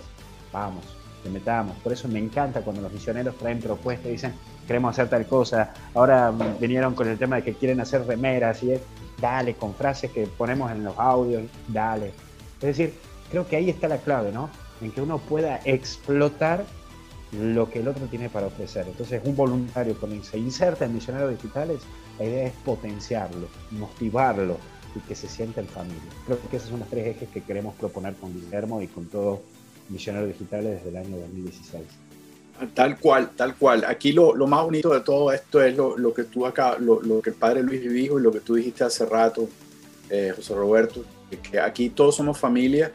[0.53, 0.85] vamos,
[1.23, 1.75] le metamos.
[1.79, 4.33] Por eso me encanta cuando los misioneros traen propuestas y dicen,
[4.65, 5.73] queremos hacer tal cosa.
[5.93, 8.81] Ahora vinieron con el tema de que quieren hacer remeras y es,
[9.19, 12.11] dale, con frases que ponemos en los audios, dale.
[12.61, 12.93] Es decir,
[13.29, 14.49] creo que ahí está la clave, ¿no?
[14.81, 16.65] En que uno pueda explotar
[17.31, 18.85] lo que el otro tiene para ofrecer.
[18.87, 21.81] Entonces, un voluntario cuando se inserta en misioneros digitales,
[22.19, 24.57] la idea es potenciarlo, motivarlo
[24.95, 26.01] y que se sienta en familia.
[26.25, 29.39] Creo que esos son los tres ejes que queremos proponer con Guillermo y con todos
[29.89, 31.83] Misioneros Digitales desde el año 2016.
[32.73, 33.85] Tal cual, tal cual.
[33.85, 37.01] Aquí lo, lo más bonito de todo esto es lo, lo que tú acá, lo,
[37.01, 39.47] lo, que el padre Luis dijo y lo que tú dijiste hace rato,
[40.09, 41.03] eh, José Roberto,
[41.51, 42.91] que aquí todos somos familia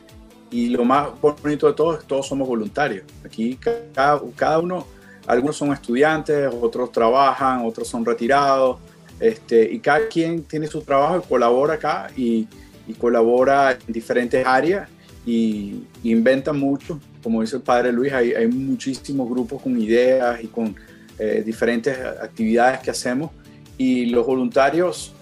[0.52, 3.04] y lo más bonito de todo es todos somos voluntarios.
[3.24, 4.86] Aquí cada, cada uno,
[5.26, 8.78] algunos son estudiantes, otros trabajan, otros son retirados,
[9.18, 12.46] este, y cada quien tiene su trabajo y colabora acá y,
[12.98, 14.88] colabora en diferentes áreas
[15.24, 17.00] y, inventa mucho.
[17.22, 20.76] Como dice el padre Luis, hay, hay muchísimos grupos con ideas y con
[21.18, 23.30] eh, diferentes actividades que hacemos
[23.78, 25.12] y los voluntarios,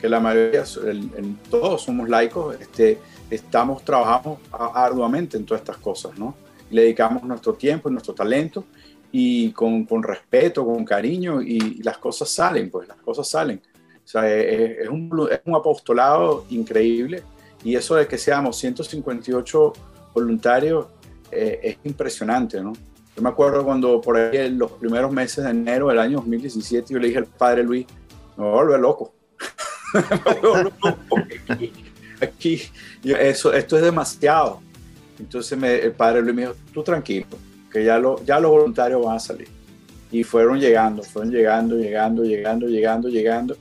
[0.00, 2.98] que la mayoría, en, todos somos laicos, este,
[3.30, 6.34] estamos, trabajamos arduamente en todas estas cosas, ¿no?
[6.70, 8.64] Le dedicamos nuestro tiempo y nuestro talento
[9.10, 13.60] y con, con, respeto, con cariño y las cosas salen, pues las cosas salen.
[14.04, 17.22] O sea, es, un, es un apostolado increíble
[17.64, 19.72] y eso de que seamos 158
[20.14, 20.86] voluntarios
[21.30, 22.72] eh, es impresionante, ¿no?
[23.16, 26.94] Yo me acuerdo cuando por ahí en los primeros meses de enero del año 2017
[26.94, 27.86] yo le dije al padre Luis,
[28.36, 29.12] me voy a volver loco.
[32.20, 32.62] aquí,
[33.04, 34.60] eso, esto es demasiado.
[35.18, 37.26] Entonces me, el padre Luis me dijo, tú tranquilo,
[37.72, 39.48] que ya, lo, ya los voluntarios van a salir.
[40.10, 43.56] Y fueron llegando, fueron llegando, llegando, llegando, llegando, llegando.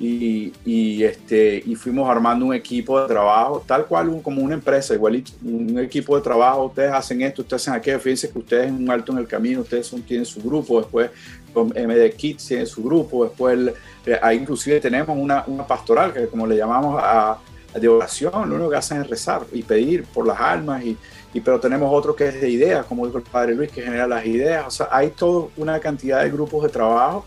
[0.00, 4.94] Y, y, este, y fuimos armando un equipo de trabajo, tal cual como una empresa,
[4.94, 8.82] igualito, un equipo de trabajo, ustedes hacen esto, ustedes hacen aquello, fíjense que ustedes en
[8.82, 11.10] un alto en el camino, ustedes son, tienen su grupo, después
[11.54, 13.72] MD Kids tiene su grupo, después
[14.04, 17.38] eh, ahí inclusive tenemos una, una pastoral, que como le llamamos a,
[17.74, 20.96] de oración, lo único que hacen es rezar y pedir por las almas, y,
[21.32, 24.06] y, pero tenemos otro que es de ideas, como dijo el Padre Luis, que genera
[24.06, 27.24] las ideas, o sea, hay toda una cantidad de grupos de trabajo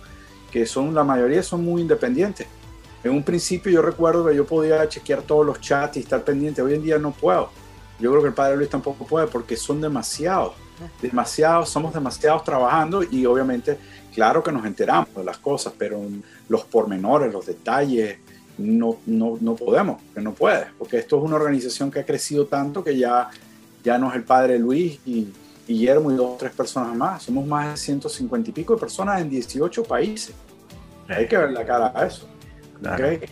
[0.51, 2.47] que son, la mayoría son muy independientes.
[3.03, 6.61] En un principio yo recuerdo que yo podía chequear todos los chats y estar pendiente,
[6.61, 7.49] hoy en día no puedo.
[7.99, 10.53] Yo creo que el Padre Luis tampoco puede porque son demasiados,
[11.01, 13.77] demasiados, somos demasiados trabajando y obviamente,
[14.13, 16.01] claro que nos enteramos de las cosas, pero
[16.49, 18.17] los pormenores, los detalles,
[18.57, 22.45] no, no, no podemos, que no puede, porque esto es una organización que ha crecido
[22.45, 23.29] tanto que ya,
[23.83, 25.27] ya no es el padre Luis y,
[25.67, 29.21] Guillermo y dos o tres personas más, somos más de 150 y pico de personas
[29.21, 30.35] en 18 países.
[31.07, 32.27] Hay que ver la cara a eso.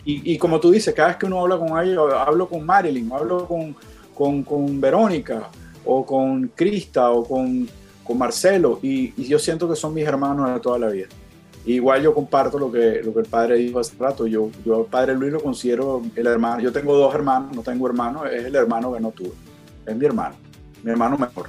[0.04, 3.10] Y, y, como tú dices, cada vez que uno habla con ellos, hablo con Marilyn,
[3.12, 3.76] hablo con,
[4.14, 5.48] con, con Verónica,
[5.84, 7.68] o con Crista, o con,
[8.02, 11.06] con Marcelo, y, y, yo siento que son mis hermanos de toda la vida.
[11.66, 14.26] Igual yo comparto lo que, lo que el padre dijo hace rato.
[14.26, 16.60] Yo, yo al padre Luis lo considero el hermano.
[16.60, 19.32] Yo tengo dos hermanos, no tengo hermanos, es el hermano que no tuve.
[19.86, 20.34] Es mi hermano,
[20.82, 21.48] mi hermano mejor.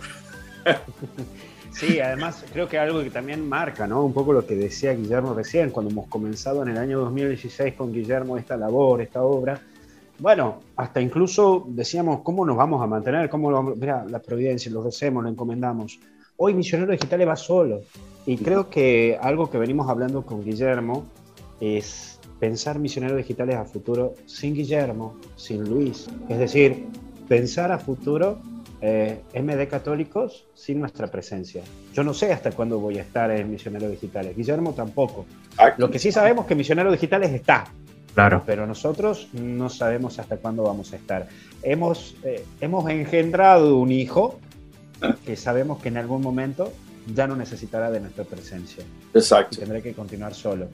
[1.75, 4.06] Sí, además creo que algo que también marca, ¿no?
[4.06, 7.91] Un poco lo que decía Guillermo recién, cuando hemos comenzado en el año 2016 con
[7.91, 9.60] Guillermo esta labor, esta obra.
[10.17, 14.84] Bueno, hasta incluso decíamos cómo nos vamos a mantener, cómo lo mira, la providencia, lo
[14.84, 15.99] recemos, lo encomendamos.
[16.38, 17.82] Hoy Misionero Digital va solo.
[18.25, 21.05] Y creo que algo que venimos hablando con Guillermo
[21.59, 26.07] es pensar misioneros digitales a futuro sin Guillermo, sin Luis.
[26.27, 26.88] Es decir,
[27.27, 28.39] pensar a futuro
[28.81, 31.63] eh, MD Católicos sin nuestra presencia.
[31.93, 34.35] Yo no sé hasta cuándo voy a estar en Misioneros Digitales.
[34.35, 35.25] Guillermo tampoco.
[35.77, 37.65] Lo que sí sabemos es que Misioneros Digitales está.
[38.13, 38.43] Claro.
[38.45, 41.27] Pero nosotros no sabemos hasta cuándo vamos a estar.
[41.63, 44.39] Hemos, eh, hemos engendrado un hijo
[45.25, 46.71] que sabemos que en algún momento
[47.13, 48.83] ya no necesitará de nuestra presencia.
[49.13, 49.57] Exacto.
[49.57, 50.67] tendré que continuar solo.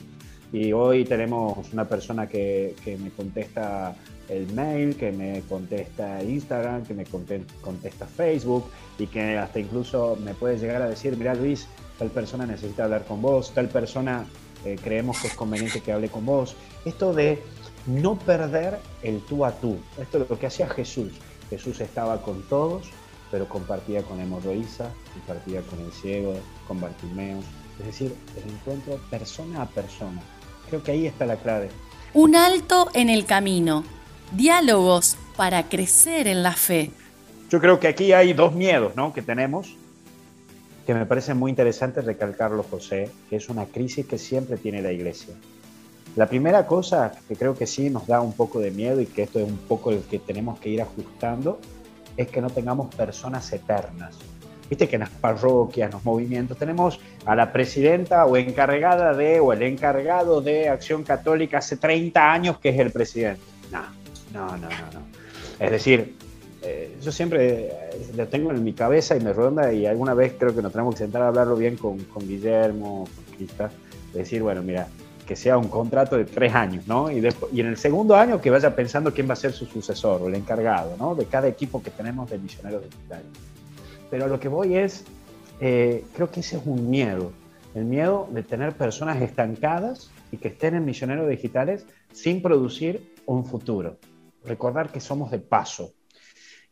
[0.53, 3.95] Y hoy tenemos una persona que, que, me contesta
[4.27, 8.65] el mail, que me contesta Instagram, que me contesta Facebook
[8.99, 11.67] y que hasta incluso me puede llegar a decir, mira Luis,
[11.97, 14.25] tal persona necesita hablar con vos, tal persona
[14.65, 16.55] eh, creemos que es conveniente que hable con vos.
[16.85, 17.41] Esto de
[17.87, 19.77] no perder el tú a tú.
[19.99, 21.11] Esto es lo que hacía Jesús.
[21.49, 22.89] Jesús estaba con todos,
[23.31, 26.35] pero compartía con Hemorroísa, compartía con el ciego,
[26.67, 27.45] con Bartimeus,
[27.79, 30.21] es decir, el encuentro persona a persona.
[30.69, 31.69] Creo que ahí está la clave.
[32.13, 33.85] Un alto en el camino,
[34.33, 36.91] diálogos para crecer en la fe.
[37.49, 39.13] Yo creo que aquí hay dos miedos ¿no?
[39.13, 39.75] que tenemos,
[40.85, 44.91] que me parece muy interesante recalcarlo, José, que es una crisis que siempre tiene la
[44.91, 45.33] iglesia.
[46.17, 49.23] La primera cosa que creo que sí nos da un poco de miedo y que
[49.23, 51.59] esto es un poco el que tenemos que ir ajustando
[52.17, 54.17] es que no tengamos personas eternas.
[54.69, 59.39] Viste que en las parroquias, en los movimientos, tenemos a la presidenta o encargada de,
[59.39, 63.41] o el encargado de Acción Católica hace 30 años que es el presidente.
[63.71, 63.81] No,
[64.33, 64.69] no, no, no.
[64.69, 65.01] no.
[65.59, 66.15] Es decir,
[66.63, 70.35] eh, yo siempre eh, lo tengo en mi cabeza y me ronda y alguna vez
[70.37, 73.07] creo que nos tenemos que sentar a hablarlo bien con, con Guillermo,
[73.57, 73.69] con
[74.13, 74.87] decir, bueno, mira,
[75.25, 77.09] que sea un contrato de tres años, ¿no?
[77.11, 79.65] Y, después, y en el segundo año que vaya pensando quién va a ser su
[79.65, 81.15] sucesor o el encargado, ¿no?
[81.15, 83.27] De cada equipo que tenemos de misioneros digitales.
[84.09, 85.05] Pero lo que voy es,
[85.59, 87.31] eh, creo que ese es un miedo,
[87.75, 93.45] el miedo de tener personas estancadas y que estén en misioneros digitales sin producir un
[93.45, 93.97] futuro.
[94.43, 95.93] Recordar que somos de paso.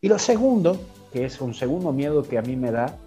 [0.01, 0.79] Y lo segundo,
[1.11, 2.97] que es un segundo miedo que a mí me da,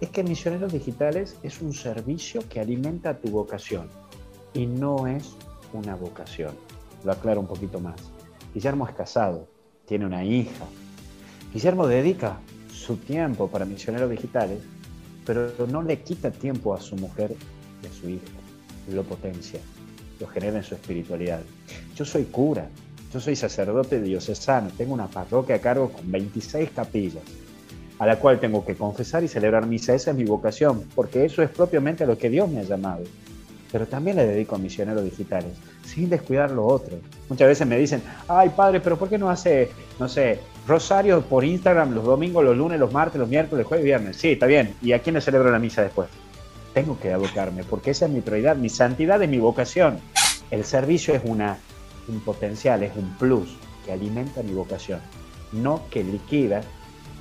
[0.00, 3.88] es que Misioneros Digitales es un servicio que alimenta tu vocación
[4.54, 5.36] y no es
[5.72, 6.54] una vocación.
[7.04, 7.96] Lo aclaro un poquito más.
[8.54, 9.48] Guillermo es casado,
[9.86, 10.64] tiene una hija.
[11.52, 12.38] Guillermo dedica
[12.72, 14.60] su tiempo para misioneros digitales,
[15.24, 17.34] pero no le quita tiempo a su mujer
[17.82, 18.26] y a su hija.
[18.90, 19.60] Lo potencia,
[20.20, 21.40] lo genera en su espiritualidad.
[21.94, 22.68] Yo soy cura,
[23.12, 27.22] yo soy sacerdote diocesano, tengo una parroquia a cargo con 26 capillas,
[27.98, 29.94] a la cual tengo que confesar y celebrar misa.
[29.94, 33.04] Esa es mi vocación, porque eso es propiamente lo que Dios me ha llamado.
[33.72, 36.98] Pero también le dedico a misioneros digitales, sin descuidar lo otro.
[37.30, 41.42] Muchas veces me dicen, ay padre, pero ¿por qué no hace, no sé, rosario por
[41.42, 44.16] Instagram los domingos, los lunes, los martes, los miércoles, jueves y viernes?
[44.16, 44.74] Sí, está bien.
[44.82, 46.08] ¿Y a quién le celebro la misa después?
[46.74, 49.98] Tengo que abocarme, porque esa es mi prioridad, mi santidad es mi vocación.
[50.50, 51.56] El servicio es una,
[52.08, 53.56] un potencial, es un plus
[53.86, 55.00] que alimenta mi vocación,
[55.52, 56.60] no que liquida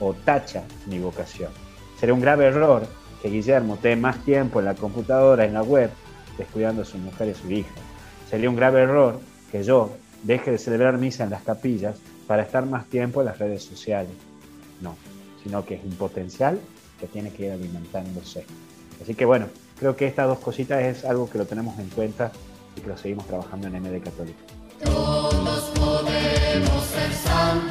[0.01, 1.51] o tacha mi vocación.
[1.97, 2.83] Sería un grave error
[3.21, 5.91] que Guillermo esté más tiempo en la computadora, en la web,
[6.41, 7.69] descuidando a su mujer y a su hija.
[8.29, 9.19] Sería un grave error
[9.51, 9.91] que yo
[10.23, 11.95] deje de celebrar misa en las capillas
[12.27, 14.11] para estar más tiempo en las redes sociales.
[14.81, 14.95] No,
[15.43, 16.59] sino que es un potencial
[16.99, 18.45] que tiene que ir alimentándose.
[19.01, 19.47] Así que bueno,
[19.79, 22.31] creo que estas dos cositas es algo que lo tenemos en cuenta
[22.75, 24.39] y que lo seguimos trabajando en MD Católico.
[24.83, 27.70] Todos podemos ser santos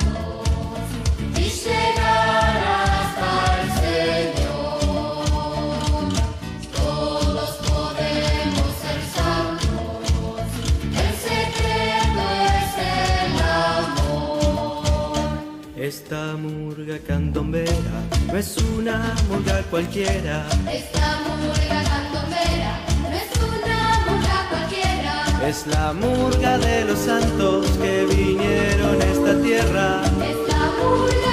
[16.10, 20.44] Esta murga candombera no es una murga cualquiera.
[20.68, 25.48] Esta murga candombera no es una murga cualquiera.
[25.48, 30.02] Es la murga de los santos que vinieron a esta tierra.
[30.28, 31.29] Es la murga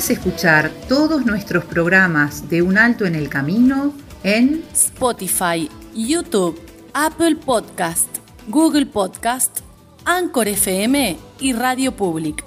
[0.00, 6.58] Puedes escuchar todos nuestros programas de Un Alto en el Camino en Spotify, YouTube,
[6.94, 8.08] Apple Podcast,
[8.48, 9.60] Google Podcast,
[10.06, 12.42] Anchor FM y Radio Public.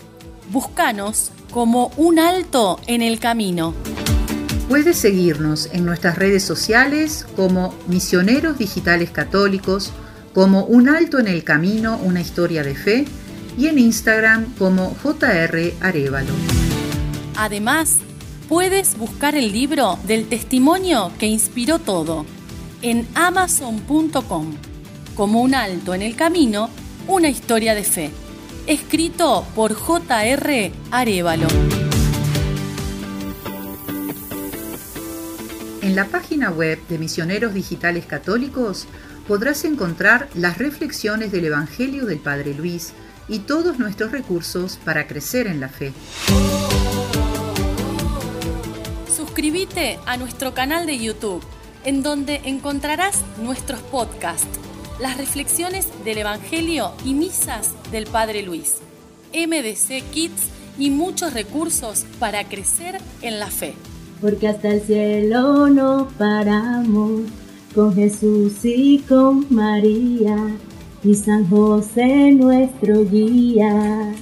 [0.51, 3.75] Búscanos como Un Alto en el Camino.
[4.67, 9.93] Puedes seguirnos en nuestras redes sociales como Misioneros Digitales Católicos,
[10.33, 13.05] como Un Alto en el Camino, una historia de fe,
[13.59, 16.62] y en Instagram como JR Arevalo.
[17.35, 17.97] Además,
[18.47, 22.25] puedes buscar el libro del testimonio que inspiró todo
[22.81, 24.53] en amazon.com
[25.15, 26.69] como un alto en el camino,
[27.07, 28.11] una historia de fe.
[28.67, 30.71] Escrito por J.R.
[30.91, 31.47] Arevalo.
[35.81, 38.87] En la página web de Misioneros Digitales Católicos
[39.27, 42.93] podrás encontrar las reflexiones del Evangelio del Padre Luis
[43.27, 45.93] y todos nuestros recursos para crecer en la fe.
[49.43, 51.43] Suscríbete a nuestro canal de YouTube,
[51.83, 54.47] en donde encontrarás nuestros podcasts,
[55.01, 58.77] las reflexiones del Evangelio y misas del Padre Luis,
[59.33, 60.43] MDC Kids
[60.79, 63.73] y muchos recursos para crecer en la fe.
[64.21, 67.23] porque hasta el cielo no paramos,
[67.75, 70.37] con Jesús y con María,
[71.03, 74.15] y San José nuestro guía.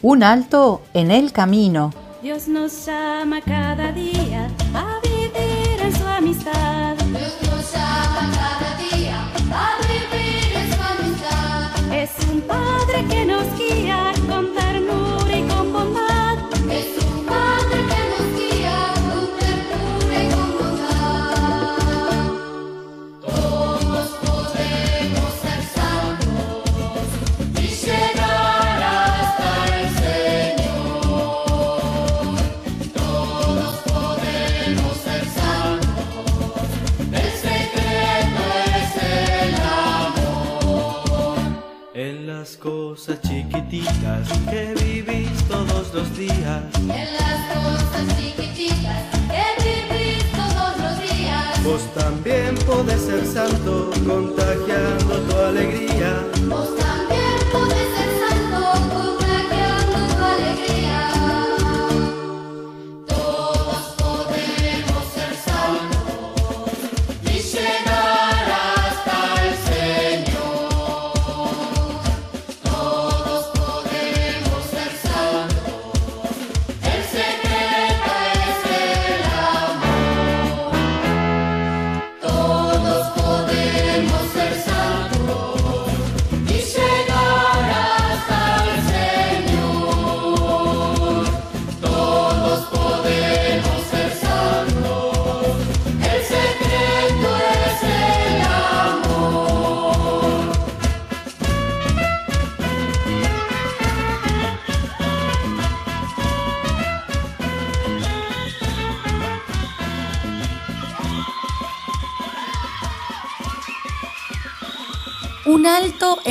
[0.00, 2.03] Un alto en el camino.
[2.24, 6.96] Dios nos llama cada día a vivir en su amistad.
[6.96, 11.92] Dios nos llama cada día a vivir en su amistad.
[11.92, 13.23] Es un Padre que
[43.74, 46.62] chiquititas que vivís todos los días.
[46.78, 51.64] En las cosas chiquititas que vivís todos los días.
[51.64, 56.24] Vos también podés ser santo contagiando tu alegría.
[56.48, 56.73] Vos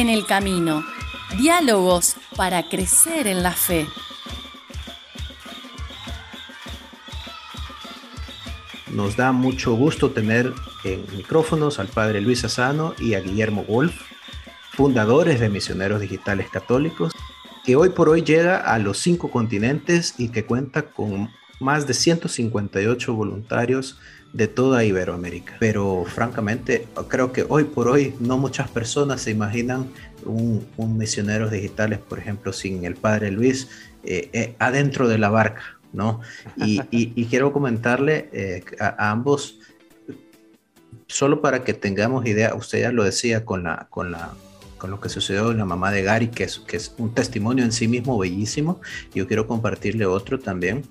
[0.03, 0.83] en el camino.
[1.37, 3.87] Diálogos para crecer en la fe.
[8.91, 13.93] Nos da mucho gusto tener en micrófonos al padre Luis Asano y a Guillermo Wolf,
[14.73, 17.13] fundadores de Misioneros Digitales Católicos,
[17.63, 21.29] que hoy por hoy llega a los cinco continentes y que cuenta con
[21.61, 23.99] más de 158 voluntarios
[24.33, 25.55] de toda Iberoamérica.
[25.59, 29.89] Pero francamente, creo que hoy por hoy no muchas personas se imaginan
[30.25, 33.69] un, un misioneros digitales, por ejemplo, sin el Padre Luis
[34.03, 36.19] eh, eh, adentro de la barca, ¿no?
[36.57, 39.59] Y, quiero comentarle eh, a, ambos,
[41.07, 43.87] solo para que tengamos idea, usted ya lo decía con la...
[43.89, 44.33] Con la
[44.77, 47.63] con lo que sucedió en la mamá de Gary, que es, que es un testimonio
[47.63, 48.81] en sí mismo bellísimo.
[49.15, 50.83] Yo quiero compartirle otro también.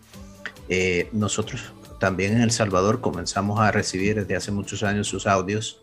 [1.12, 5.78] Nosotros también en El Salvador comenzamos a recibir desde hace muchos años sus audios.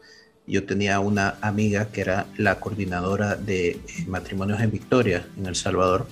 [0.46, 5.56] Yo tenía una amiga que era la coordinadora de eh, matrimonios en Victoria, en El
[5.56, 6.08] Salvador,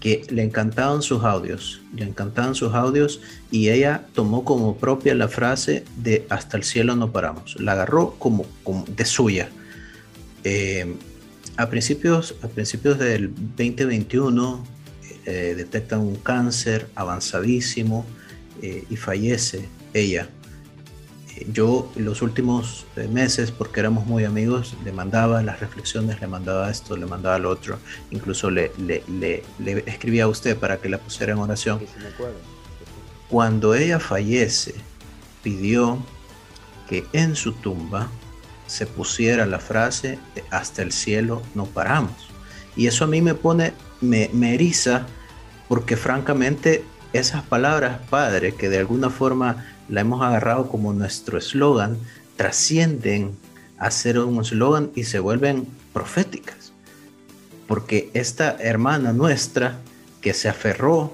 [0.00, 5.28] que le encantaban sus audios, le encantaban sus audios y ella tomó como propia la
[5.28, 8.44] frase de hasta el cielo no paramos, la agarró como,
[8.86, 9.48] de suya.
[10.44, 10.94] Eh,
[11.56, 14.62] a, principios, a principios del 2021
[15.24, 18.04] eh, detectan un cáncer avanzadísimo
[18.60, 20.28] eh, y fallece ella.
[21.36, 26.26] Eh, Yo los últimos eh, meses, porque éramos muy amigos, le mandaba las reflexiones, le
[26.26, 27.78] mandaba esto, le mandaba lo otro,
[28.10, 31.78] incluso le, le, le, le escribía a usted para que la pusiera en oración.
[31.80, 32.24] Sí, sí.
[33.28, 34.74] Cuando ella fallece,
[35.42, 36.04] pidió
[36.88, 38.08] que en su tumba
[38.66, 40.18] se pusiera la frase
[40.50, 42.28] hasta el cielo no paramos.
[42.76, 45.06] Y eso a mí me pone, me, me eriza,
[45.68, 51.98] porque francamente esas palabras, Padre, que de alguna forma la hemos agarrado como nuestro eslogan,
[52.36, 53.36] trascienden
[53.78, 56.72] a ser un eslogan y se vuelven proféticas.
[57.66, 59.78] Porque esta hermana nuestra
[60.20, 61.12] que se aferró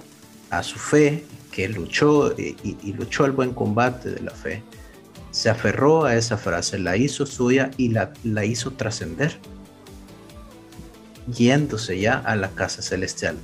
[0.50, 4.62] a su fe, que luchó y, luchó el buen combate de la fe,
[5.30, 9.38] se aferró a esa frase, la hizo suya y la, la hizo trascender,
[11.26, 13.36] yéndose ya a la casa celestial,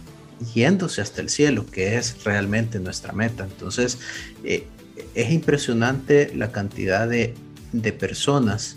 [0.54, 3.44] yéndose hasta el cielo, que es realmente nuestra meta.
[3.44, 3.98] Entonces,
[4.44, 4.66] eh,
[5.14, 7.34] es impresionante la cantidad de,
[7.72, 8.76] de personas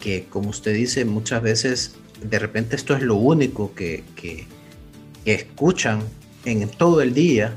[0.00, 4.46] que, como usted dice, muchas veces, de repente esto es lo único que, que-
[5.24, 6.02] que escuchan
[6.44, 7.54] en todo el día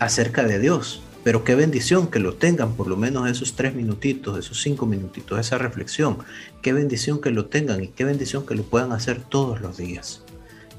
[0.00, 1.02] acerca de Dios.
[1.22, 5.38] Pero qué bendición que lo tengan por lo menos esos tres minutitos, esos cinco minutitos,
[5.38, 6.18] esa reflexión.
[6.60, 10.22] Qué bendición que lo tengan y qué bendición que lo puedan hacer todos los días.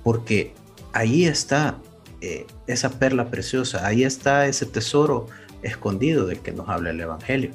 [0.03, 0.53] Porque
[0.95, 1.77] ahí está
[2.21, 5.27] eh, esa perla preciosa, ahí está ese tesoro
[5.61, 7.51] escondido del que nos habla el Evangelio.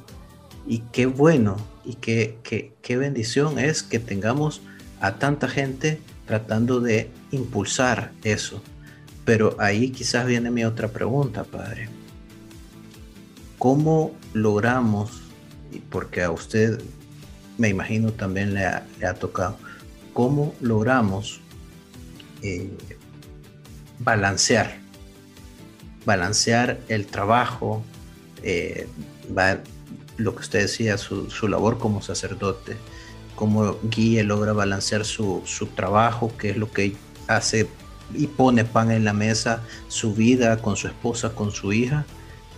[0.67, 4.61] Y qué bueno y qué, qué, qué bendición es que tengamos
[5.01, 8.63] a tanta gente tratando de impulsar eso.
[9.25, 11.89] Pero ahí quizás viene mi otra pregunta, Padre.
[13.59, 15.23] ¿Cómo logramos,
[15.89, 16.79] porque a usted
[17.57, 19.57] me imagino también le ha, le ha tocado,
[20.13, 21.41] cómo logramos
[22.43, 22.71] eh,
[24.01, 24.79] balancear,
[26.05, 27.83] balancear el trabajo,
[28.43, 28.89] eh,
[30.17, 32.77] lo que usted decía, su, su labor como sacerdote,
[33.37, 36.97] cómo Guille logra balancear su, su trabajo, que es lo que
[37.29, 37.69] hace
[38.15, 42.05] y pone pan en la mesa, su vida con su esposa, con su hija,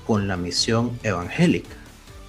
[0.07, 1.77] con la misión evangélica.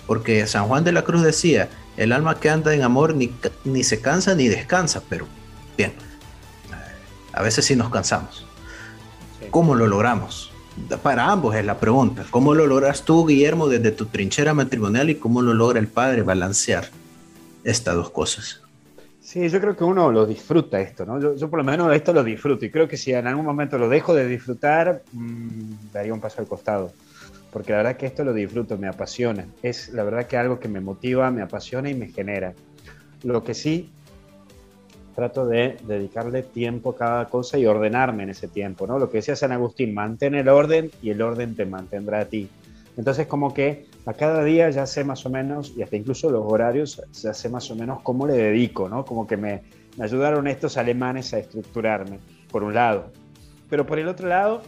[0.08, 3.32] Porque San Juan de la Cruz decía, el alma que anda en amor ni,
[3.64, 5.28] ni se cansa ni descansa, pero
[5.78, 5.94] bien,
[7.32, 8.46] a veces sí nos cansamos.
[9.54, 10.52] ¿Cómo lo logramos?
[11.04, 12.26] Para ambos es la pregunta.
[12.32, 16.24] ¿Cómo lo logras tú, Guillermo, desde tu trinchera matrimonial y cómo lo logra el padre
[16.24, 16.90] balancear
[17.64, 18.64] estas dos cosas?
[19.22, 21.22] Sí, yo creo que uno lo disfruta esto, ¿no?
[21.22, 23.78] Yo, yo por lo menos esto lo disfruto y creo que si en algún momento
[23.78, 26.92] lo dejo de disfrutar, mm, daría un paso al costado.
[27.52, 29.46] Porque la verdad que esto lo disfruto, me apasiona.
[29.62, 32.54] Es la verdad que algo que me motiva, me apasiona y me genera.
[33.22, 33.92] Lo que sí,
[35.14, 39.00] trato de dedicarle tiempo a cada cosa y ordenarme en ese tiempo, ¿no?
[39.00, 42.50] Lo que decía San Agustín, mantén el orden y el orden te mantendrá a ti.
[42.98, 46.44] Entonces, como que a cada día ya sé más o menos, y hasta incluso los
[46.46, 49.06] horarios, ya sé más o menos cómo le dedico, ¿no?
[49.06, 49.64] Como que me,
[49.98, 52.20] me ayudaron estos alemanes a estructurarme,
[52.52, 53.12] por un lado.
[53.70, 54.62] Pero por el otro lado,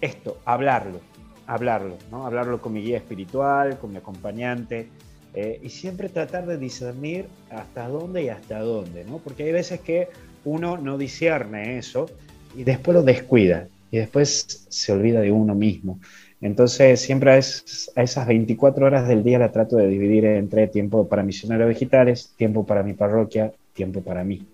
[0.00, 1.00] esto, hablarlo,
[1.46, 2.26] hablarlo, ¿no?
[2.26, 4.88] Hablarlo con mi guía espiritual, con mi acompañante,
[5.34, 9.22] eh, y siempre tratar de discernir hasta dónde y hasta dónde, ¿no?
[9.22, 10.08] Porque hay veces que
[10.44, 12.16] uno no discierne eso
[12.52, 16.00] y después lo descuida y después se olvida de uno mismo.
[16.40, 20.68] Entonces, siempre a, es- a esas 24 horas del día la trato de dividir entre
[20.68, 24.48] tiempo para misioneros digitales, tiempo para mi parroquia, tiempo para mí.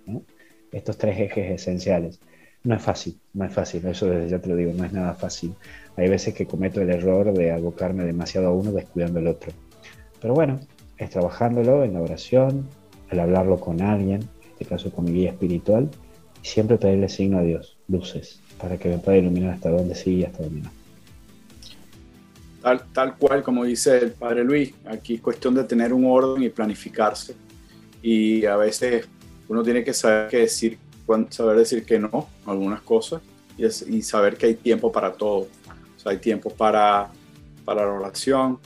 [0.70, 2.20] estos tres ejes esenciales.
[2.64, 5.14] No es fácil, no es fácil, eso desde ya te lo digo, no es nada
[5.14, 5.58] fácil.
[5.96, 9.54] Hay veces que cometo el error de abocarme demasiado a uno descuidando el otro.
[10.20, 10.60] Pero bueno,
[10.96, 12.68] es trabajándolo en la oración,
[13.10, 15.88] al hablarlo con alguien, en este caso con mi guía espiritual,
[16.42, 20.16] y siempre pedirle signo a Dios, luces, para que me pueda iluminar hasta donde sí
[20.16, 20.70] y hasta donde no.
[22.62, 26.42] Tal, tal cual como dice el padre Luis, aquí es cuestión de tener un orden
[26.42, 27.34] y planificarse.
[28.02, 29.08] Y a veces
[29.48, 30.78] uno tiene que saber qué decir,
[31.30, 33.22] saber decir que no a algunas cosas
[33.56, 35.46] y, y saber que hay tiempo para todo.
[35.96, 37.10] O sea, hay tiempo para,
[37.64, 38.58] para la oración,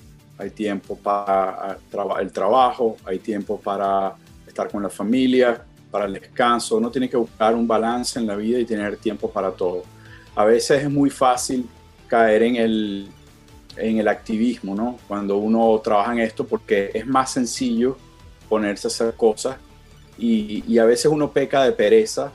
[0.43, 1.76] hay tiempo para ah,
[2.20, 4.14] el trabajo, hay tiempo para
[4.47, 6.76] estar con la familia, para el descanso.
[6.76, 9.84] Uno tiene que buscar un balance en la vida y tener tiempo para todo.
[10.34, 11.68] A veces es muy fácil
[12.09, 13.09] caer en el,
[13.76, 14.99] en el activismo, ¿no?
[15.07, 17.97] Cuando uno trabaja en esto, porque es más sencillo
[18.49, 19.57] ponerse a hacer cosas
[20.18, 22.32] y, y a veces uno peca de pereza.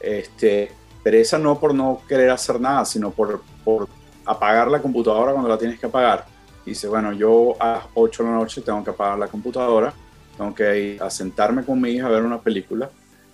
[0.00, 0.70] Este,
[1.02, 3.88] pereza no por no querer hacer nada, sino por, por
[4.24, 6.35] apagar la computadora cuando la tienes que apagar.
[6.66, 9.94] Dice, bueno, yo a las 8 de la noche tengo que apagar la computadora,
[10.36, 12.90] tengo que ir a sentarme con mi hija a ver una película,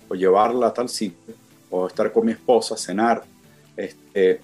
[0.07, 1.33] o llevarla a tal sitio,
[1.71, 3.23] o estar con mi esposa, cenar.
[3.75, 4.39] Este,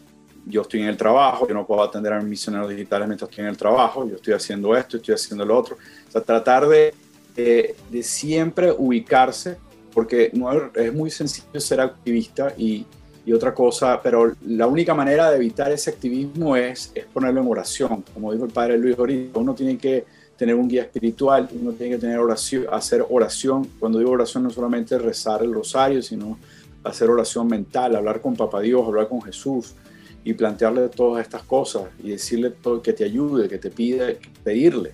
[0.47, 3.43] yo estoy en el trabajo, yo no puedo atender a mis misioneros digitales mientras estoy
[3.43, 5.77] en el trabajo, yo estoy haciendo esto, estoy haciendo lo otro.
[6.07, 6.91] O sea, tratar de,
[7.35, 9.57] de, de siempre ubicarse,
[9.93, 12.87] porque no es muy sencillo ser activista y,
[13.25, 17.47] y otra cosa, pero la única manera de evitar ese activismo es, es ponerlo en
[17.47, 18.03] oración.
[18.13, 20.05] Como dijo el padre Luis ahorita, uno tiene que
[20.37, 23.67] tener un guía espiritual, uno tiene que tener oración, hacer oración.
[23.77, 26.39] Cuando digo oración no solamente rezar el rosario, sino
[26.83, 29.75] hacer oración mental, hablar con Papá Dios, hablar con Jesús
[30.23, 34.93] y plantearle todas estas cosas y decirle que te ayude, que te pide, pedirle.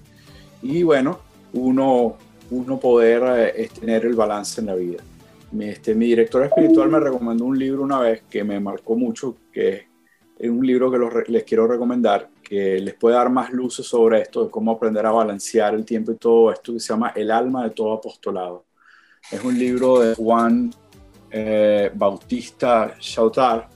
[0.62, 1.20] Y bueno,
[1.54, 2.18] uno,
[2.50, 5.04] uno poder eh, tener el balance en la vida.
[5.56, 9.38] Mi, este, mi director espiritual me recomendó un libro una vez que me marcó mucho,
[9.54, 9.88] que
[10.38, 14.20] es un libro que los, les quiero recomendar, que les puede dar más luces sobre
[14.20, 17.32] esto, de cómo aprender a balancear el tiempo y todo esto, que se llama El
[17.32, 18.66] alma de todo apostolado.
[19.32, 20.74] Es un libro de Juan
[21.32, 23.70] eh, Bautista Chautar,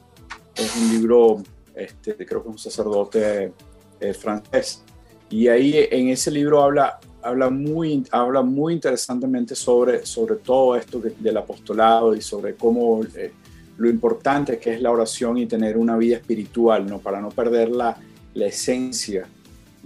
[0.53, 1.37] es un libro,
[1.73, 3.53] este, creo que es un sacerdote
[4.01, 4.83] eh, francés,
[5.29, 11.01] y ahí en ese libro habla, habla, muy, habla muy interesantemente sobre, sobre todo esto
[11.01, 13.31] que, del apostolado y sobre cómo eh,
[13.77, 16.99] lo importante que es la oración y tener una vida espiritual, ¿no?
[16.99, 17.97] para no perder la,
[18.33, 19.27] la esencia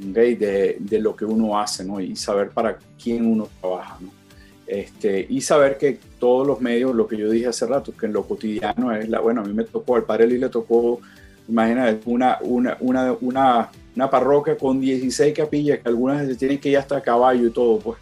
[0.10, 0.36] ¿okay?
[0.36, 2.00] de, de, lo que uno hace ¿no?
[2.00, 3.98] y saber para quién uno trabaja.
[4.02, 4.24] ¿no?
[4.66, 8.14] Este, y saber que todos los medios, lo que yo dije hace rato, que en
[8.14, 11.02] lo cotidiano es la, bueno, a mí me tocó, al padre Lee le tocó,
[11.48, 16.70] imagínate, una, una, una, una, una parroquia con 16 capillas, que algunas se tienen que
[16.70, 18.00] ir hasta caballo y todo, pues,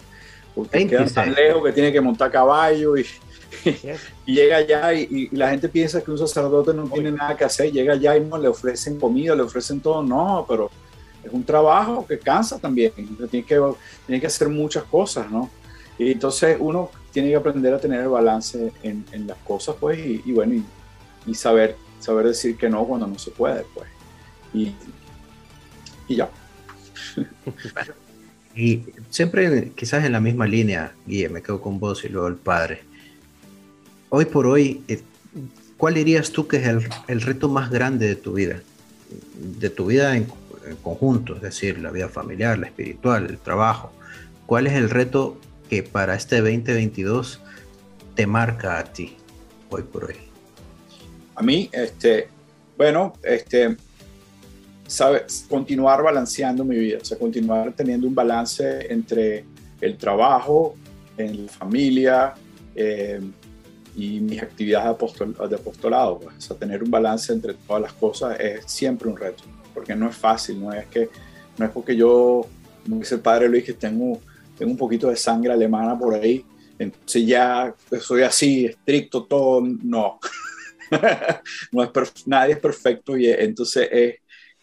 [0.55, 3.05] porque quedan tan lejos que tiene que montar caballo y,
[4.25, 7.43] y llega allá y, y, la gente piensa que un sacerdote no tiene nada que
[7.43, 10.69] hacer, llega allá y no le ofrecen comida, le ofrecen todo, no, pero
[11.23, 12.91] es un trabajo que cansa también,
[13.29, 13.61] tiene que,
[14.05, 15.49] tiene que hacer muchas cosas, ¿no?
[15.97, 19.99] Y entonces uno tiene que aprender a tener el balance en, en las cosas, pues,
[19.99, 20.63] y, y bueno, y,
[21.27, 23.87] y, saber, saber decir que no cuando no se puede, pues.
[24.53, 24.73] Y,
[26.11, 26.29] y ya.
[28.55, 32.35] y siempre, quizás en la misma línea, Guille, me quedo con vos y luego el
[32.35, 32.83] padre.
[34.09, 35.01] Hoy por hoy, eh,
[35.77, 38.61] ¿cuál dirías tú que es el, el reto más grande de tu vida?
[39.59, 40.27] De tu vida en,
[40.65, 43.91] en conjunto, es decir, la vida familiar, la espiritual, el trabajo.
[44.45, 45.39] ¿Cuál es el reto
[45.69, 47.39] que para este 2022
[48.15, 49.15] te marca a ti
[49.69, 50.15] hoy por hoy?
[51.35, 52.27] A mí, este,
[52.77, 53.77] bueno, este,
[54.91, 59.45] sabes, continuar balanceando mi vida, o sea, continuar teniendo un balance entre
[59.79, 60.75] el trabajo,
[61.17, 62.33] en la familia
[62.75, 63.21] eh,
[63.95, 66.19] y mis actividades de, apostol de apostolado.
[66.19, 66.35] Pues.
[66.37, 70.09] O sea, tener un balance entre todas las cosas es siempre un reto, porque no
[70.09, 71.09] es fácil, no es que
[71.57, 72.45] no es porque yo,
[72.83, 74.19] como dice el padre Luis, que tengo
[74.57, 76.45] tengo un poquito de sangre alemana por ahí,
[76.77, 80.19] entonces ya soy así, estricto, todo, no.
[81.71, 84.15] no es nadie es perfecto y entonces es,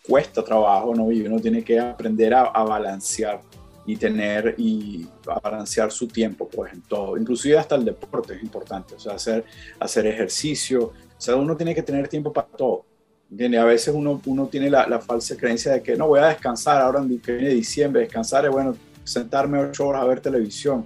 [0.08, 1.12] cuesta trabajo, ¿no?
[1.12, 3.40] Y uno tiene que aprender a, a, balancear
[3.84, 5.06] y tener y
[5.42, 9.44] balancear su tiempo, pues en todo, inclusive hasta el deporte es importante, o sea, hacer,
[9.78, 12.84] hacer ejercicio, o sea, uno tiene que tener tiempo para todo.
[13.30, 13.60] ¿entiendes?
[13.60, 16.80] A veces uno, uno tiene la, la falsa creencia de que no voy a descansar
[16.80, 20.84] ahora en que viene diciembre, descansar es bueno, sentarme ocho horas a ver televisión.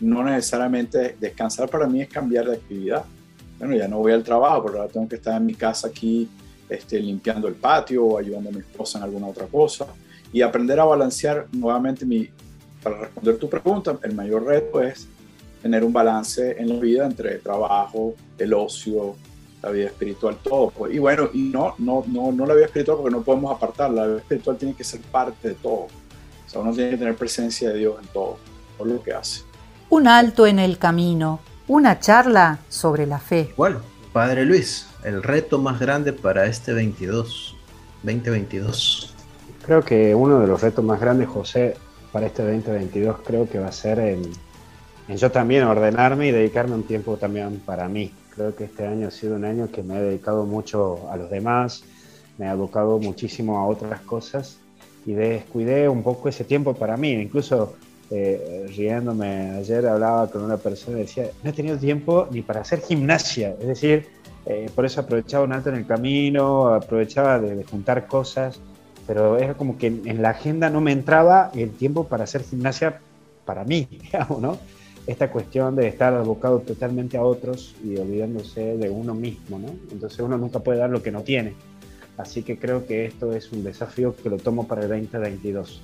[0.00, 3.04] No necesariamente descansar para mí es cambiar de actividad.
[3.58, 6.28] Bueno, ya no voy al trabajo, pero ahora tengo que estar en mi casa aquí
[6.74, 9.86] este, limpiando el patio o ayudando a mi esposa en alguna otra cosa.
[10.32, 12.28] Y aprender a balancear nuevamente mi,
[12.82, 15.06] para responder tu pregunta, el mayor reto es
[15.60, 19.14] tener un balance en la vida entre trabajo, el ocio,
[19.62, 20.72] la vida espiritual, todo.
[20.90, 24.08] Y bueno, y no, no, no, no la vida espiritual porque no podemos apartarla, la
[24.08, 25.86] vida espiritual tiene que ser parte de todo.
[25.86, 28.38] O sea, uno tiene que tener presencia de Dios en todo,
[28.76, 29.42] por lo que hace.
[29.88, 33.54] Un alto en el camino, una charla sobre la fe.
[33.56, 33.80] Bueno,
[34.12, 37.56] Padre Luis, el reto más grande para este 22,
[38.02, 39.14] 2022.
[39.64, 41.76] Creo que uno de los retos más grandes, José,
[42.12, 44.30] para este 2022 creo que va a ser en,
[45.08, 48.12] en yo también ordenarme y dedicarme un tiempo también para mí.
[48.34, 51.30] Creo que este año ha sido un año que me he dedicado mucho a los
[51.30, 51.82] demás,
[52.36, 54.58] me he abocado muchísimo a otras cosas
[55.06, 57.12] y descuidé un poco ese tiempo para mí.
[57.12, 57.76] Incluso
[58.14, 62.60] eh, riéndome, ayer hablaba con una persona y decía, no he tenido tiempo ni para
[62.60, 63.56] hacer gimnasia.
[63.58, 64.06] Es decir,
[64.44, 68.60] eh, por eso aprovechaba un alto en el camino, aprovechaba de, de juntar cosas,
[69.06, 73.00] pero era como que en, la agenda no me entraba el tiempo para hacer gimnasia
[73.44, 74.58] para mí, digamos, ¿no?
[75.06, 79.66] esta cuestión de estar abocado totalmente a otros y olvidándose de uno mismo, ¿no?
[79.90, 81.54] Entonces uno nunca puede dar lo que no tiene.
[82.16, 85.82] Así que creo que esto es un desafío que lo tomo para el 2022.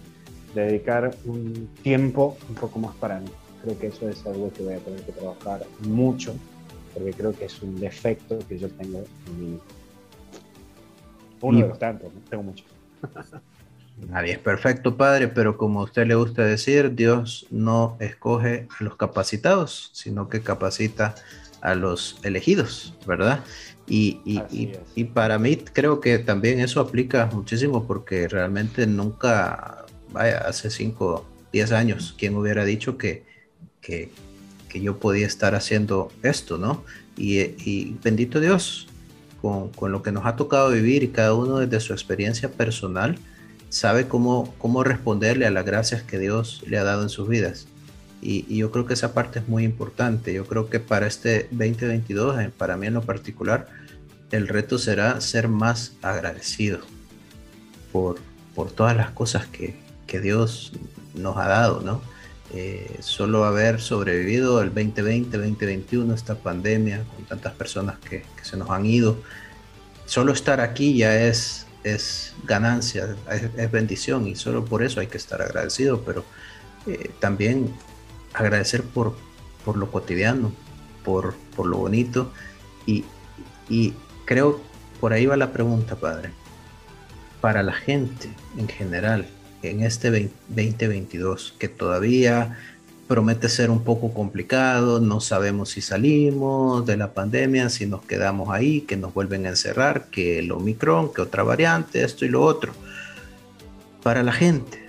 [0.55, 3.28] Dedicar un tiempo un poco más para mí.
[3.62, 6.34] Creo que eso es algo que voy a tener que trabajar mucho,
[6.94, 9.59] porque creo que es un defecto que yo tengo en mí.
[11.40, 12.20] Uno Y- de los tantos, ¿no?
[12.30, 12.66] tengo muchos.
[14.09, 18.84] Nadie es perfecto, Padre, pero como a usted le gusta decir, Dios no escoge a
[18.84, 21.16] los capacitados, sino que capacita
[21.61, 23.44] a los elegidos, ¿verdad?
[23.88, 29.78] Y, y- y- y para mí creo que también eso aplica muchísimo porque realmente nunca,
[30.12, 33.24] vaya, hace 5, 10 años, ¿quién hubiera dicho que,
[33.80, 34.11] que,
[34.68, 36.84] que yo podía estar haciendo esto, ¿no?
[37.16, 38.86] Y, bendito Dios,
[39.42, 43.18] con, con lo que nos ha tocado vivir y cada uno desde su experiencia personal,
[43.70, 47.66] sabe cómo, cómo responderle a las gracias que Dios le ha dado en sus vidas.
[48.22, 50.32] Y, y yo creo que esa parte es muy importante.
[50.32, 53.68] Yo creo que para este 2022, eh, para mí en lo particular,
[54.30, 56.80] el reto será ser más agradecido
[57.92, 58.18] por,
[58.54, 59.76] por todas las cosas que,
[60.09, 60.72] que Dios
[61.14, 62.02] nos ha dado, ¿no?
[62.52, 68.70] Eh, solo haber sobrevivido el 2020, 2021, esta pandemia, con tantas personas que, se nos
[68.70, 69.18] han ido,
[70.06, 75.06] solo estar aquí ya es, es ganancia, es, es bendición y solo por eso hay
[75.06, 76.24] que estar agradecido, pero
[76.86, 77.72] eh, también
[78.32, 79.14] agradecer por,
[79.64, 80.50] por lo cotidiano,
[81.04, 82.32] por, por lo bonito
[82.86, 83.04] y,
[83.68, 83.92] y
[84.24, 84.61] creo
[85.00, 86.30] por ahí va la pregunta, padre.
[87.40, 89.26] Para la gente en general,
[89.62, 92.59] en este 20- 2022, que todavía
[93.06, 98.50] promete ser un poco complicado, no sabemos si salimos de la pandemia, si nos quedamos
[98.50, 102.42] ahí, que nos vuelven a encerrar, que el Omicron, que otra variante, esto y lo
[102.42, 102.72] otro.
[104.02, 104.84] Para la gente,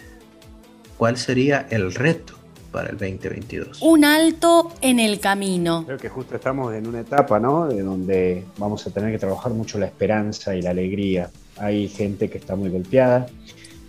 [0.98, 2.34] ¿cuál sería el reto
[2.74, 3.82] para el 2022?
[3.82, 5.86] Un alto en el camino.
[5.86, 7.68] Creo que justo estamos en una etapa, ¿no?
[7.68, 11.32] De donde vamos a tener que trabajar mucho la esperanza y la alegría.
[11.58, 13.28] Hay gente que está muy golpeada.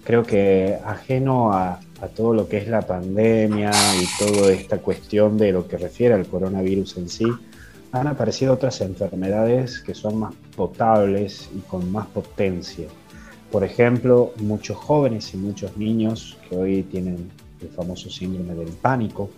[0.05, 1.81] Creo que ajeno a,
[2.17, 3.71] todo lo que es la pandemia
[4.01, 7.27] y toda esta cuestión de lo que refiere al coronavirus en sí,
[7.93, 12.87] han aparecido otras enfermedades que son más potables y con más potencia.
[13.51, 17.31] Por ejemplo, muchos jóvenes y muchos niños que hoy tienen
[17.61, 19.31] el famoso síndrome del pánico,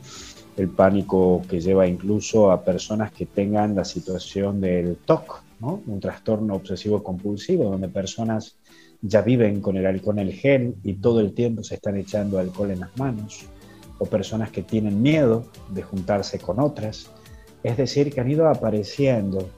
[0.56, 6.54] el pánico que lleva incluso a personas que tengan la situación del TOC, un trastorno
[6.54, 8.56] obsesivo compulsivo, donde personas
[9.00, 12.38] ya viven con el alcohol en el gel y todo el tiempo se están echando
[12.38, 13.46] alcohol en las manos,
[13.98, 17.10] o personas que tienen miedo de juntarse con otras.
[17.62, 19.48] Es decir, que han ido apareciendo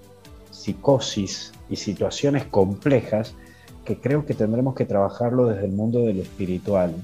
[0.50, 3.34] psicosis y situaciones complejas
[3.84, 6.94] que creo que tendremos que trabajarlo desde el mundo del espiritual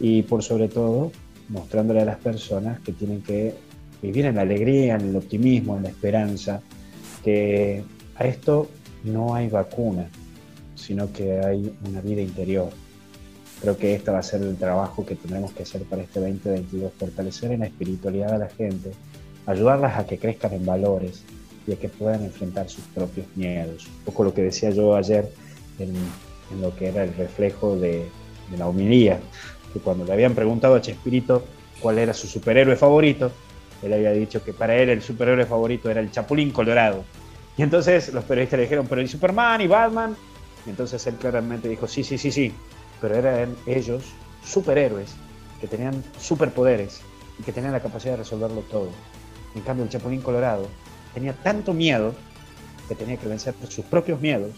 [0.00, 1.12] y por sobre todo
[1.48, 3.54] mostrándole a las personas que tienen que
[4.02, 6.60] vivir en la alegría, en el optimismo, en la esperanza,
[7.22, 7.84] que
[8.18, 8.68] a esto
[9.04, 10.08] no hay vacuna,
[10.74, 12.70] sino que hay una vida interior.
[13.60, 16.92] Creo que este va a ser el trabajo que tendremos que hacer para este 2022,
[16.98, 18.92] fortalecer en la espiritualidad a la gente,
[19.46, 21.22] ayudarlas a que crezcan en valores
[21.66, 23.86] y a que puedan enfrentar sus propios miedos.
[23.86, 25.30] Un poco lo que decía yo ayer
[25.78, 25.94] en,
[26.60, 28.06] lo que era el reflejo de,
[28.50, 29.18] de la homilía,
[29.72, 31.44] que cuando le habían preguntado a Chespirito
[31.80, 33.32] cuál era su superhéroe favorito,
[33.82, 37.04] él había dicho que para él el superhéroe favorito era el Chapulín Colorado.
[37.56, 40.16] Y entonces los periodistas le dijeron, pero ¿y Superman y Batman?
[40.66, 42.52] Y entonces él claramente dijo, sí, sí, sí, sí,
[43.00, 44.04] pero eran ellos
[44.44, 45.14] superhéroes
[45.60, 47.00] que tenían superpoderes
[47.38, 48.90] y que tenían la capacidad de resolverlo todo.
[49.54, 50.68] En cambio, el Chapulín Colorado
[51.14, 52.14] tenía tanto miedo
[52.88, 54.52] que tenía que vencer sus propios miedos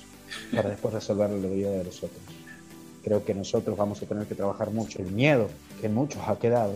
[0.55, 2.21] para después resolver la vida de los otros.
[3.05, 5.49] Creo que nosotros vamos a tener que trabajar mucho el miedo
[5.81, 6.75] que en muchos ha quedado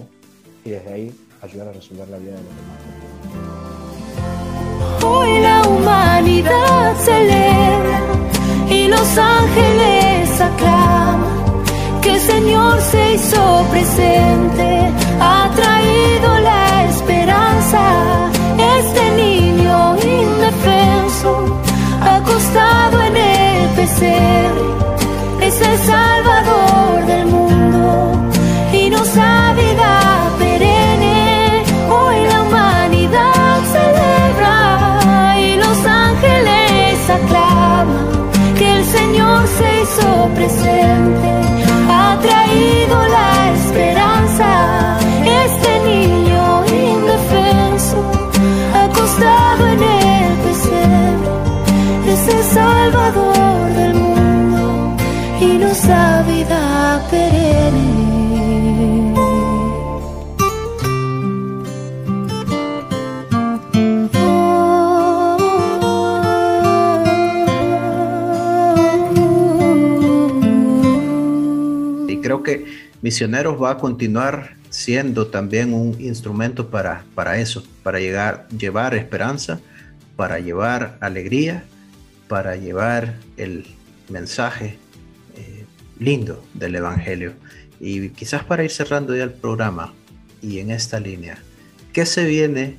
[0.64, 2.78] y desde ahí ayudar a resolver la vida de los demás.
[5.92, 8.00] La humanidad celebra
[8.70, 11.20] y los ángeles aclaman
[12.00, 14.90] que el Señor se hizo presente,
[15.20, 17.80] ha traído la esperanza.
[18.78, 21.60] Este niño indefenso,
[22.00, 26.71] acostado en el pesebre, es el Salvador
[73.02, 79.60] Misioneros va a continuar siendo también un instrumento para, para eso, para llegar, llevar esperanza,
[80.14, 81.64] para llevar alegría,
[82.28, 83.66] para llevar el
[84.08, 84.78] mensaje
[85.36, 85.66] eh,
[85.98, 87.32] lindo del Evangelio.
[87.80, 89.92] Y quizás para ir cerrando ya el programa
[90.40, 91.38] y en esta línea,
[91.92, 92.76] ¿qué se viene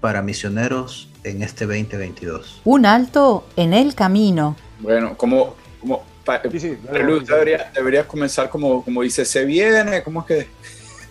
[0.00, 2.62] para misioneros en este 2022?
[2.64, 4.56] Un alto en el camino.
[4.80, 9.44] Bueno, como, como pa- Sí, sí, Padre Luis, debería- deberías comenzar como, como dice, se
[9.46, 10.46] viene, ¿cómo es que?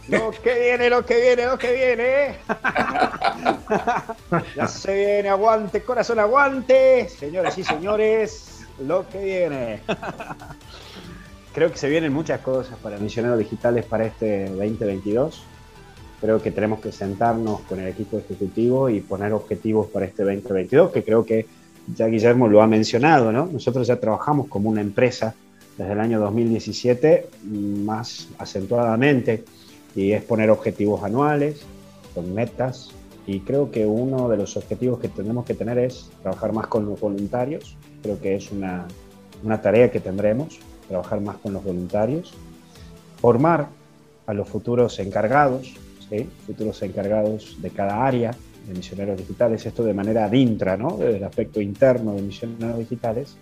[0.09, 2.35] Lo que viene, lo que viene, lo que viene.
[4.55, 7.09] ya se viene, aguante, corazón, aguante.
[7.09, 9.81] Señoras y señores, lo que viene.
[11.53, 15.43] Creo que se vienen muchas cosas para misioneros digitales para este 2022.
[16.21, 20.91] Creo que tenemos que sentarnos con el equipo ejecutivo y poner objetivos para este 2022,
[20.91, 21.45] que creo que
[21.95, 23.45] ya Guillermo lo ha mencionado, ¿no?
[23.45, 25.35] Nosotros ya trabajamos como una empresa
[25.77, 29.43] desde el año 2017 más acentuadamente
[29.95, 31.61] y es poner objetivos anuales
[32.13, 32.89] con metas
[33.25, 36.85] y creo que uno de los objetivos que tenemos que tener es trabajar más con
[36.85, 37.75] los voluntarios.
[38.01, 38.87] Creo que es una,
[39.43, 42.33] una tarea que tendremos, trabajar más con los voluntarios,
[43.19, 43.67] formar
[44.25, 45.73] a los futuros encargados,
[46.09, 46.29] ¿sí?
[46.45, 48.31] futuros encargados de cada área
[48.67, 50.97] de misioneros digitales, esto de manera adintra, ¿no?
[50.97, 53.37] desde el aspecto interno de misioneros digitales.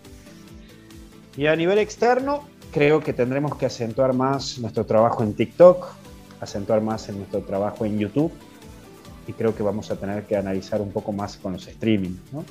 [1.36, 5.88] Y a nivel externo, creo que tendremos que acentuar más nuestro trabajo en TikTok,
[6.40, 8.32] acentuar más en nuestro trabajo en YouTube,
[9.28, 12.16] y creo que vamos a tener que analizar un poco más con los streaming.
[12.32, 12.46] ¿no?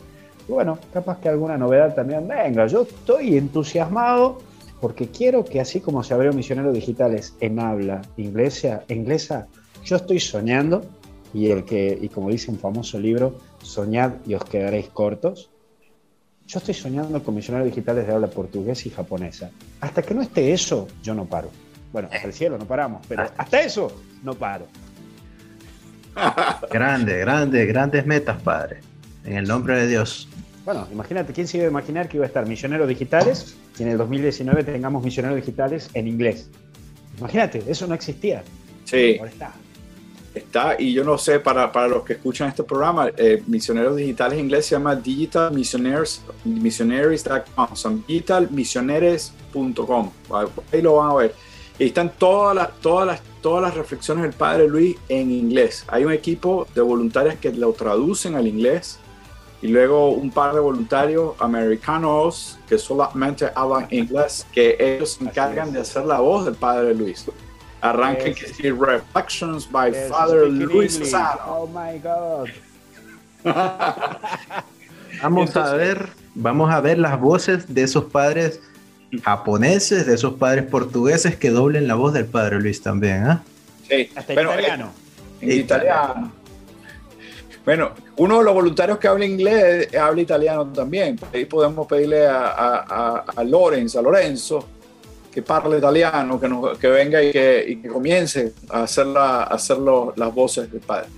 [0.49, 2.66] Y bueno, capaz que alguna novedad también venga.
[2.66, 4.39] Yo estoy entusiasmado
[4.81, 9.47] porque quiero que así como se abrió Misioneros Digitales en habla inglesa, inglesa
[9.85, 10.85] yo estoy soñando
[11.35, 15.51] y el que y como dice un famoso libro, soñad y os quedaréis cortos.
[16.47, 19.51] Yo estoy soñando con misioneros digitales de habla portuguesa y japonesa.
[19.80, 21.51] Hasta que no esté eso, yo no paro.
[21.93, 23.91] Bueno, hasta el cielo no paramos, pero hasta eso
[24.22, 24.66] no paro.
[26.70, 28.78] Grande, grande, grandes metas, Padre.
[29.24, 30.28] En el nombre de Dios.
[30.64, 33.89] Bueno, imagínate, ¿quién se iba a imaginar que iba a estar misioneros digitales y en
[33.89, 36.51] el 2019 tengamos misioneros digitales en inglés?
[37.18, 38.43] Imagínate, eso no existía.
[38.85, 39.53] Sí, Ahora está.
[40.35, 44.39] Está, y yo no sé, para, para los que escuchan este programa, eh, Misioneros Digitales
[44.39, 50.11] en inglés se llama Digital Missionaries, Missionaries.com, digitalmisioneres.com,
[50.72, 51.35] ahí lo van a ver.
[51.78, 55.85] Y están todas las, todas, las, todas las reflexiones del Padre Luis en inglés.
[55.89, 58.99] Hay un equipo de voluntarios que lo traducen al inglés
[59.61, 65.72] y luego un par de voluntarios americanos que solamente hablan inglés, que ellos se encargan
[65.72, 67.26] de hacer la voz del Padre Luis.
[67.85, 68.39] Arranquen Yes.
[68.41, 70.99] que decir Reflections by Father Luis.
[71.47, 72.49] Oh my God.
[75.22, 78.61] Vamos a ver, vamos a ver las voces de esos padres
[79.22, 83.43] japoneses, de esos padres portugueses que doblen la voz del Padre Luis también, ¿ah?
[83.89, 84.91] Sí, Hasta eh, italiano.
[85.41, 86.32] en italiano.
[87.64, 91.18] Bueno, uno de los voluntarios que habla inglés habla italiano también.
[91.32, 94.68] Ahí podemos pedirle a, a, a, a Lorenzo, a Lorenzo,
[95.35, 99.43] que parle italiano, que, nos- que venga y que, y que comience a hacer, la,
[99.43, 101.09] a hacer lo- las voces del padre,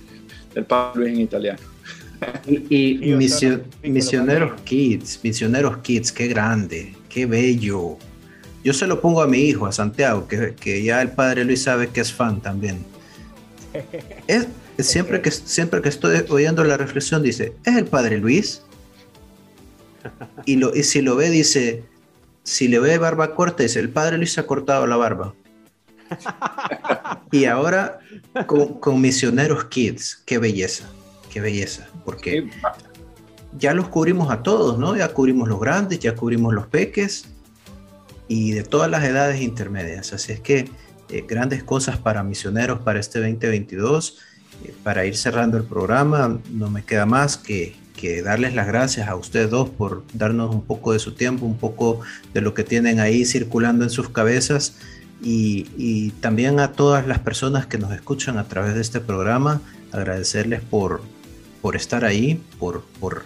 [0.55, 1.59] del padre Luis en italiano.
[2.47, 7.97] Y, y Dios, misio- misioneros kids, misioneros kids, qué grande, qué bello.
[8.63, 11.61] Yo se lo pongo a mi hijo, a Santiago, que, que ya el padre Luis
[11.61, 12.83] sabe que es fan también.
[14.27, 14.47] Es
[14.87, 18.61] siempre, que, siempre que estoy oyendo la reflexión, dice, ¿es el padre Luis?
[20.45, 21.83] Y, lo, y si lo ve, dice,
[22.47, 25.33] si le ve barba corta, dice, el padre Luis se ha cortado la barba.
[27.29, 27.99] y ahora
[28.45, 30.89] con, con Misioneros Kids, qué belleza,
[31.29, 32.49] qué belleza, porque
[33.57, 34.95] ya los cubrimos a todos, ¿no?
[34.95, 37.27] Ya cubrimos los grandes, ya cubrimos los peques
[38.29, 40.13] y de todas las edades intermedias.
[40.13, 40.69] Así es que
[41.09, 44.19] eh, grandes cosas para misioneros para este 2022.
[44.63, 49.09] Eh, para ir cerrando el programa, no me queda más que, que darles las gracias
[49.09, 51.99] a ustedes dos por darnos un poco de su tiempo, un poco
[52.33, 54.75] de lo que tienen ahí circulando en sus cabezas.
[55.21, 60.61] Y, también a todas las personas que nos escuchan a través de este programa, agradecerles
[60.61, 61.01] por,
[61.61, 63.23] por estar ahí, por, por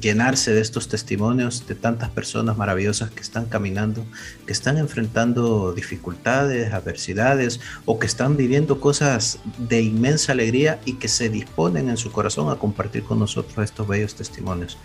[0.00, 4.06] llenarse de estos testimonios de tantas personas maravillosas que están caminando,
[4.46, 11.08] que están enfrentando dificultades, adversidades o que están viviendo cosas de inmensa alegría y que
[11.08, 14.78] se disponen en su corazón a compartir con nosotros estos bellos testimonios.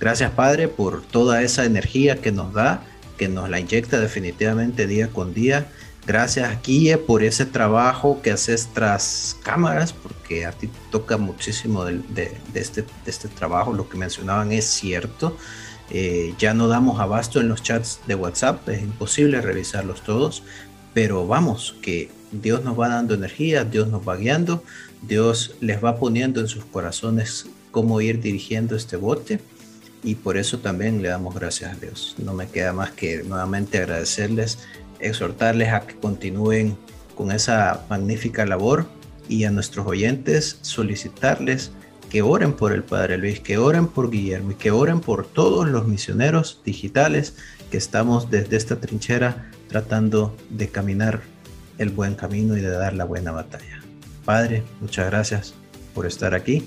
[0.00, 2.82] Gracias Padre por toda esa energía que nos da,
[3.16, 5.68] que nos la inyecta definitivamente día con día
[6.06, 12.00] Gracias, Guille, por ese trabajo que haces tras cámaras, porque a ti toca muchísimo de,
[12.54, 13.72] este, de este, trabajo.
[13.72, 15.36] Lo que mencionaban es cierto.
[15.90, 20.44] Eh, ya no damos abasto en los chats de WhatsApp, es imposible revisarlos todos,
[20.94, 24.62] pero vamos, que Dios nos va dando energía, Dios nos va guiando,
[25.02, 29.40] Dios les va poniendo en sus corazones cómo ir dirigiendo este bote
[30.02, 32.14] y por eso también le damos gracias a Dios.
[32.18, 34.58] No me queda más que nuevamente agradecerles
[35.00, 36.76] exhortarles a que continúen
[37.14, 38.86] con esa magnífica labor
[39.28, 41.72] y a nuestros oyentes solicitarles
[42.10, 45.68] que oren por el Padre Luis, que oren por Guillermo y que oren por todos
[45.68, 47.34] los misioneros digitales
[47.70, 51.20] que estamos desde esta trinchera tratando de caminar
[51.78, 53.80] el buen camino y de dar la buena batalla.
[54.24, 55.54] Padre, muchas gracias
[55.94, 56.64] por estar aquí.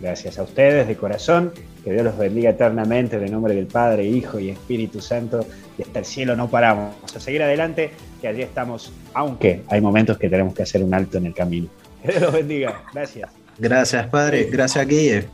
[0.00, 1.52] Gracias a ustedes de corazón.
[1.88, 5.46] Que Dios los bendiga eternamente en el nombre del Padre, Hijo y Espíritu Santo.
[5.78, 6.94] Y hasta el cielo no paramos.
[7.16, 11.16] A seguir adelante, que allí estamos, aunque hay momentos que tenemos que hacer un alto
[11.16, 11.68] en el camino.
[12.02, 12.82] Que Dios los bendiga.
[12.92, 13.30] Gracias.
[13.56, 14.50] Gracias, Padre.
[14.52, 15.28] Gracias, Guille.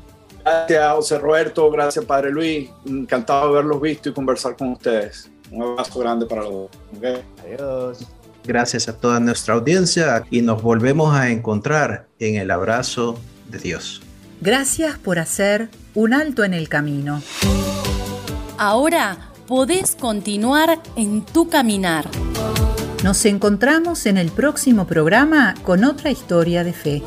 [0.44, 1.68] Gracias, José Roberto.
[1.72, 2.70] Gracias, Padre Luis.
[2.86, 5.28] Encantado de haberlos visto y conversar con ustedes.
[5.50, 6.70] Un abrazo grande para los dos.
[6.96, 7.16] ¿okay?
[7.48, 8.06] Adiós.
[8.44, 13.18] Gracias a toda nuestra audiencia y nos volvemos a encontrar en el abrazo
[13.50, 14.02] de Dios.
[14.40, 17.22] Gracias por hacer un alto en el camino.
[18.58, 22.08] Ahora podés continuar en tu caminar.
[23.02, 27.02] Nos encontramos en el próximo programa con otra historia de fe.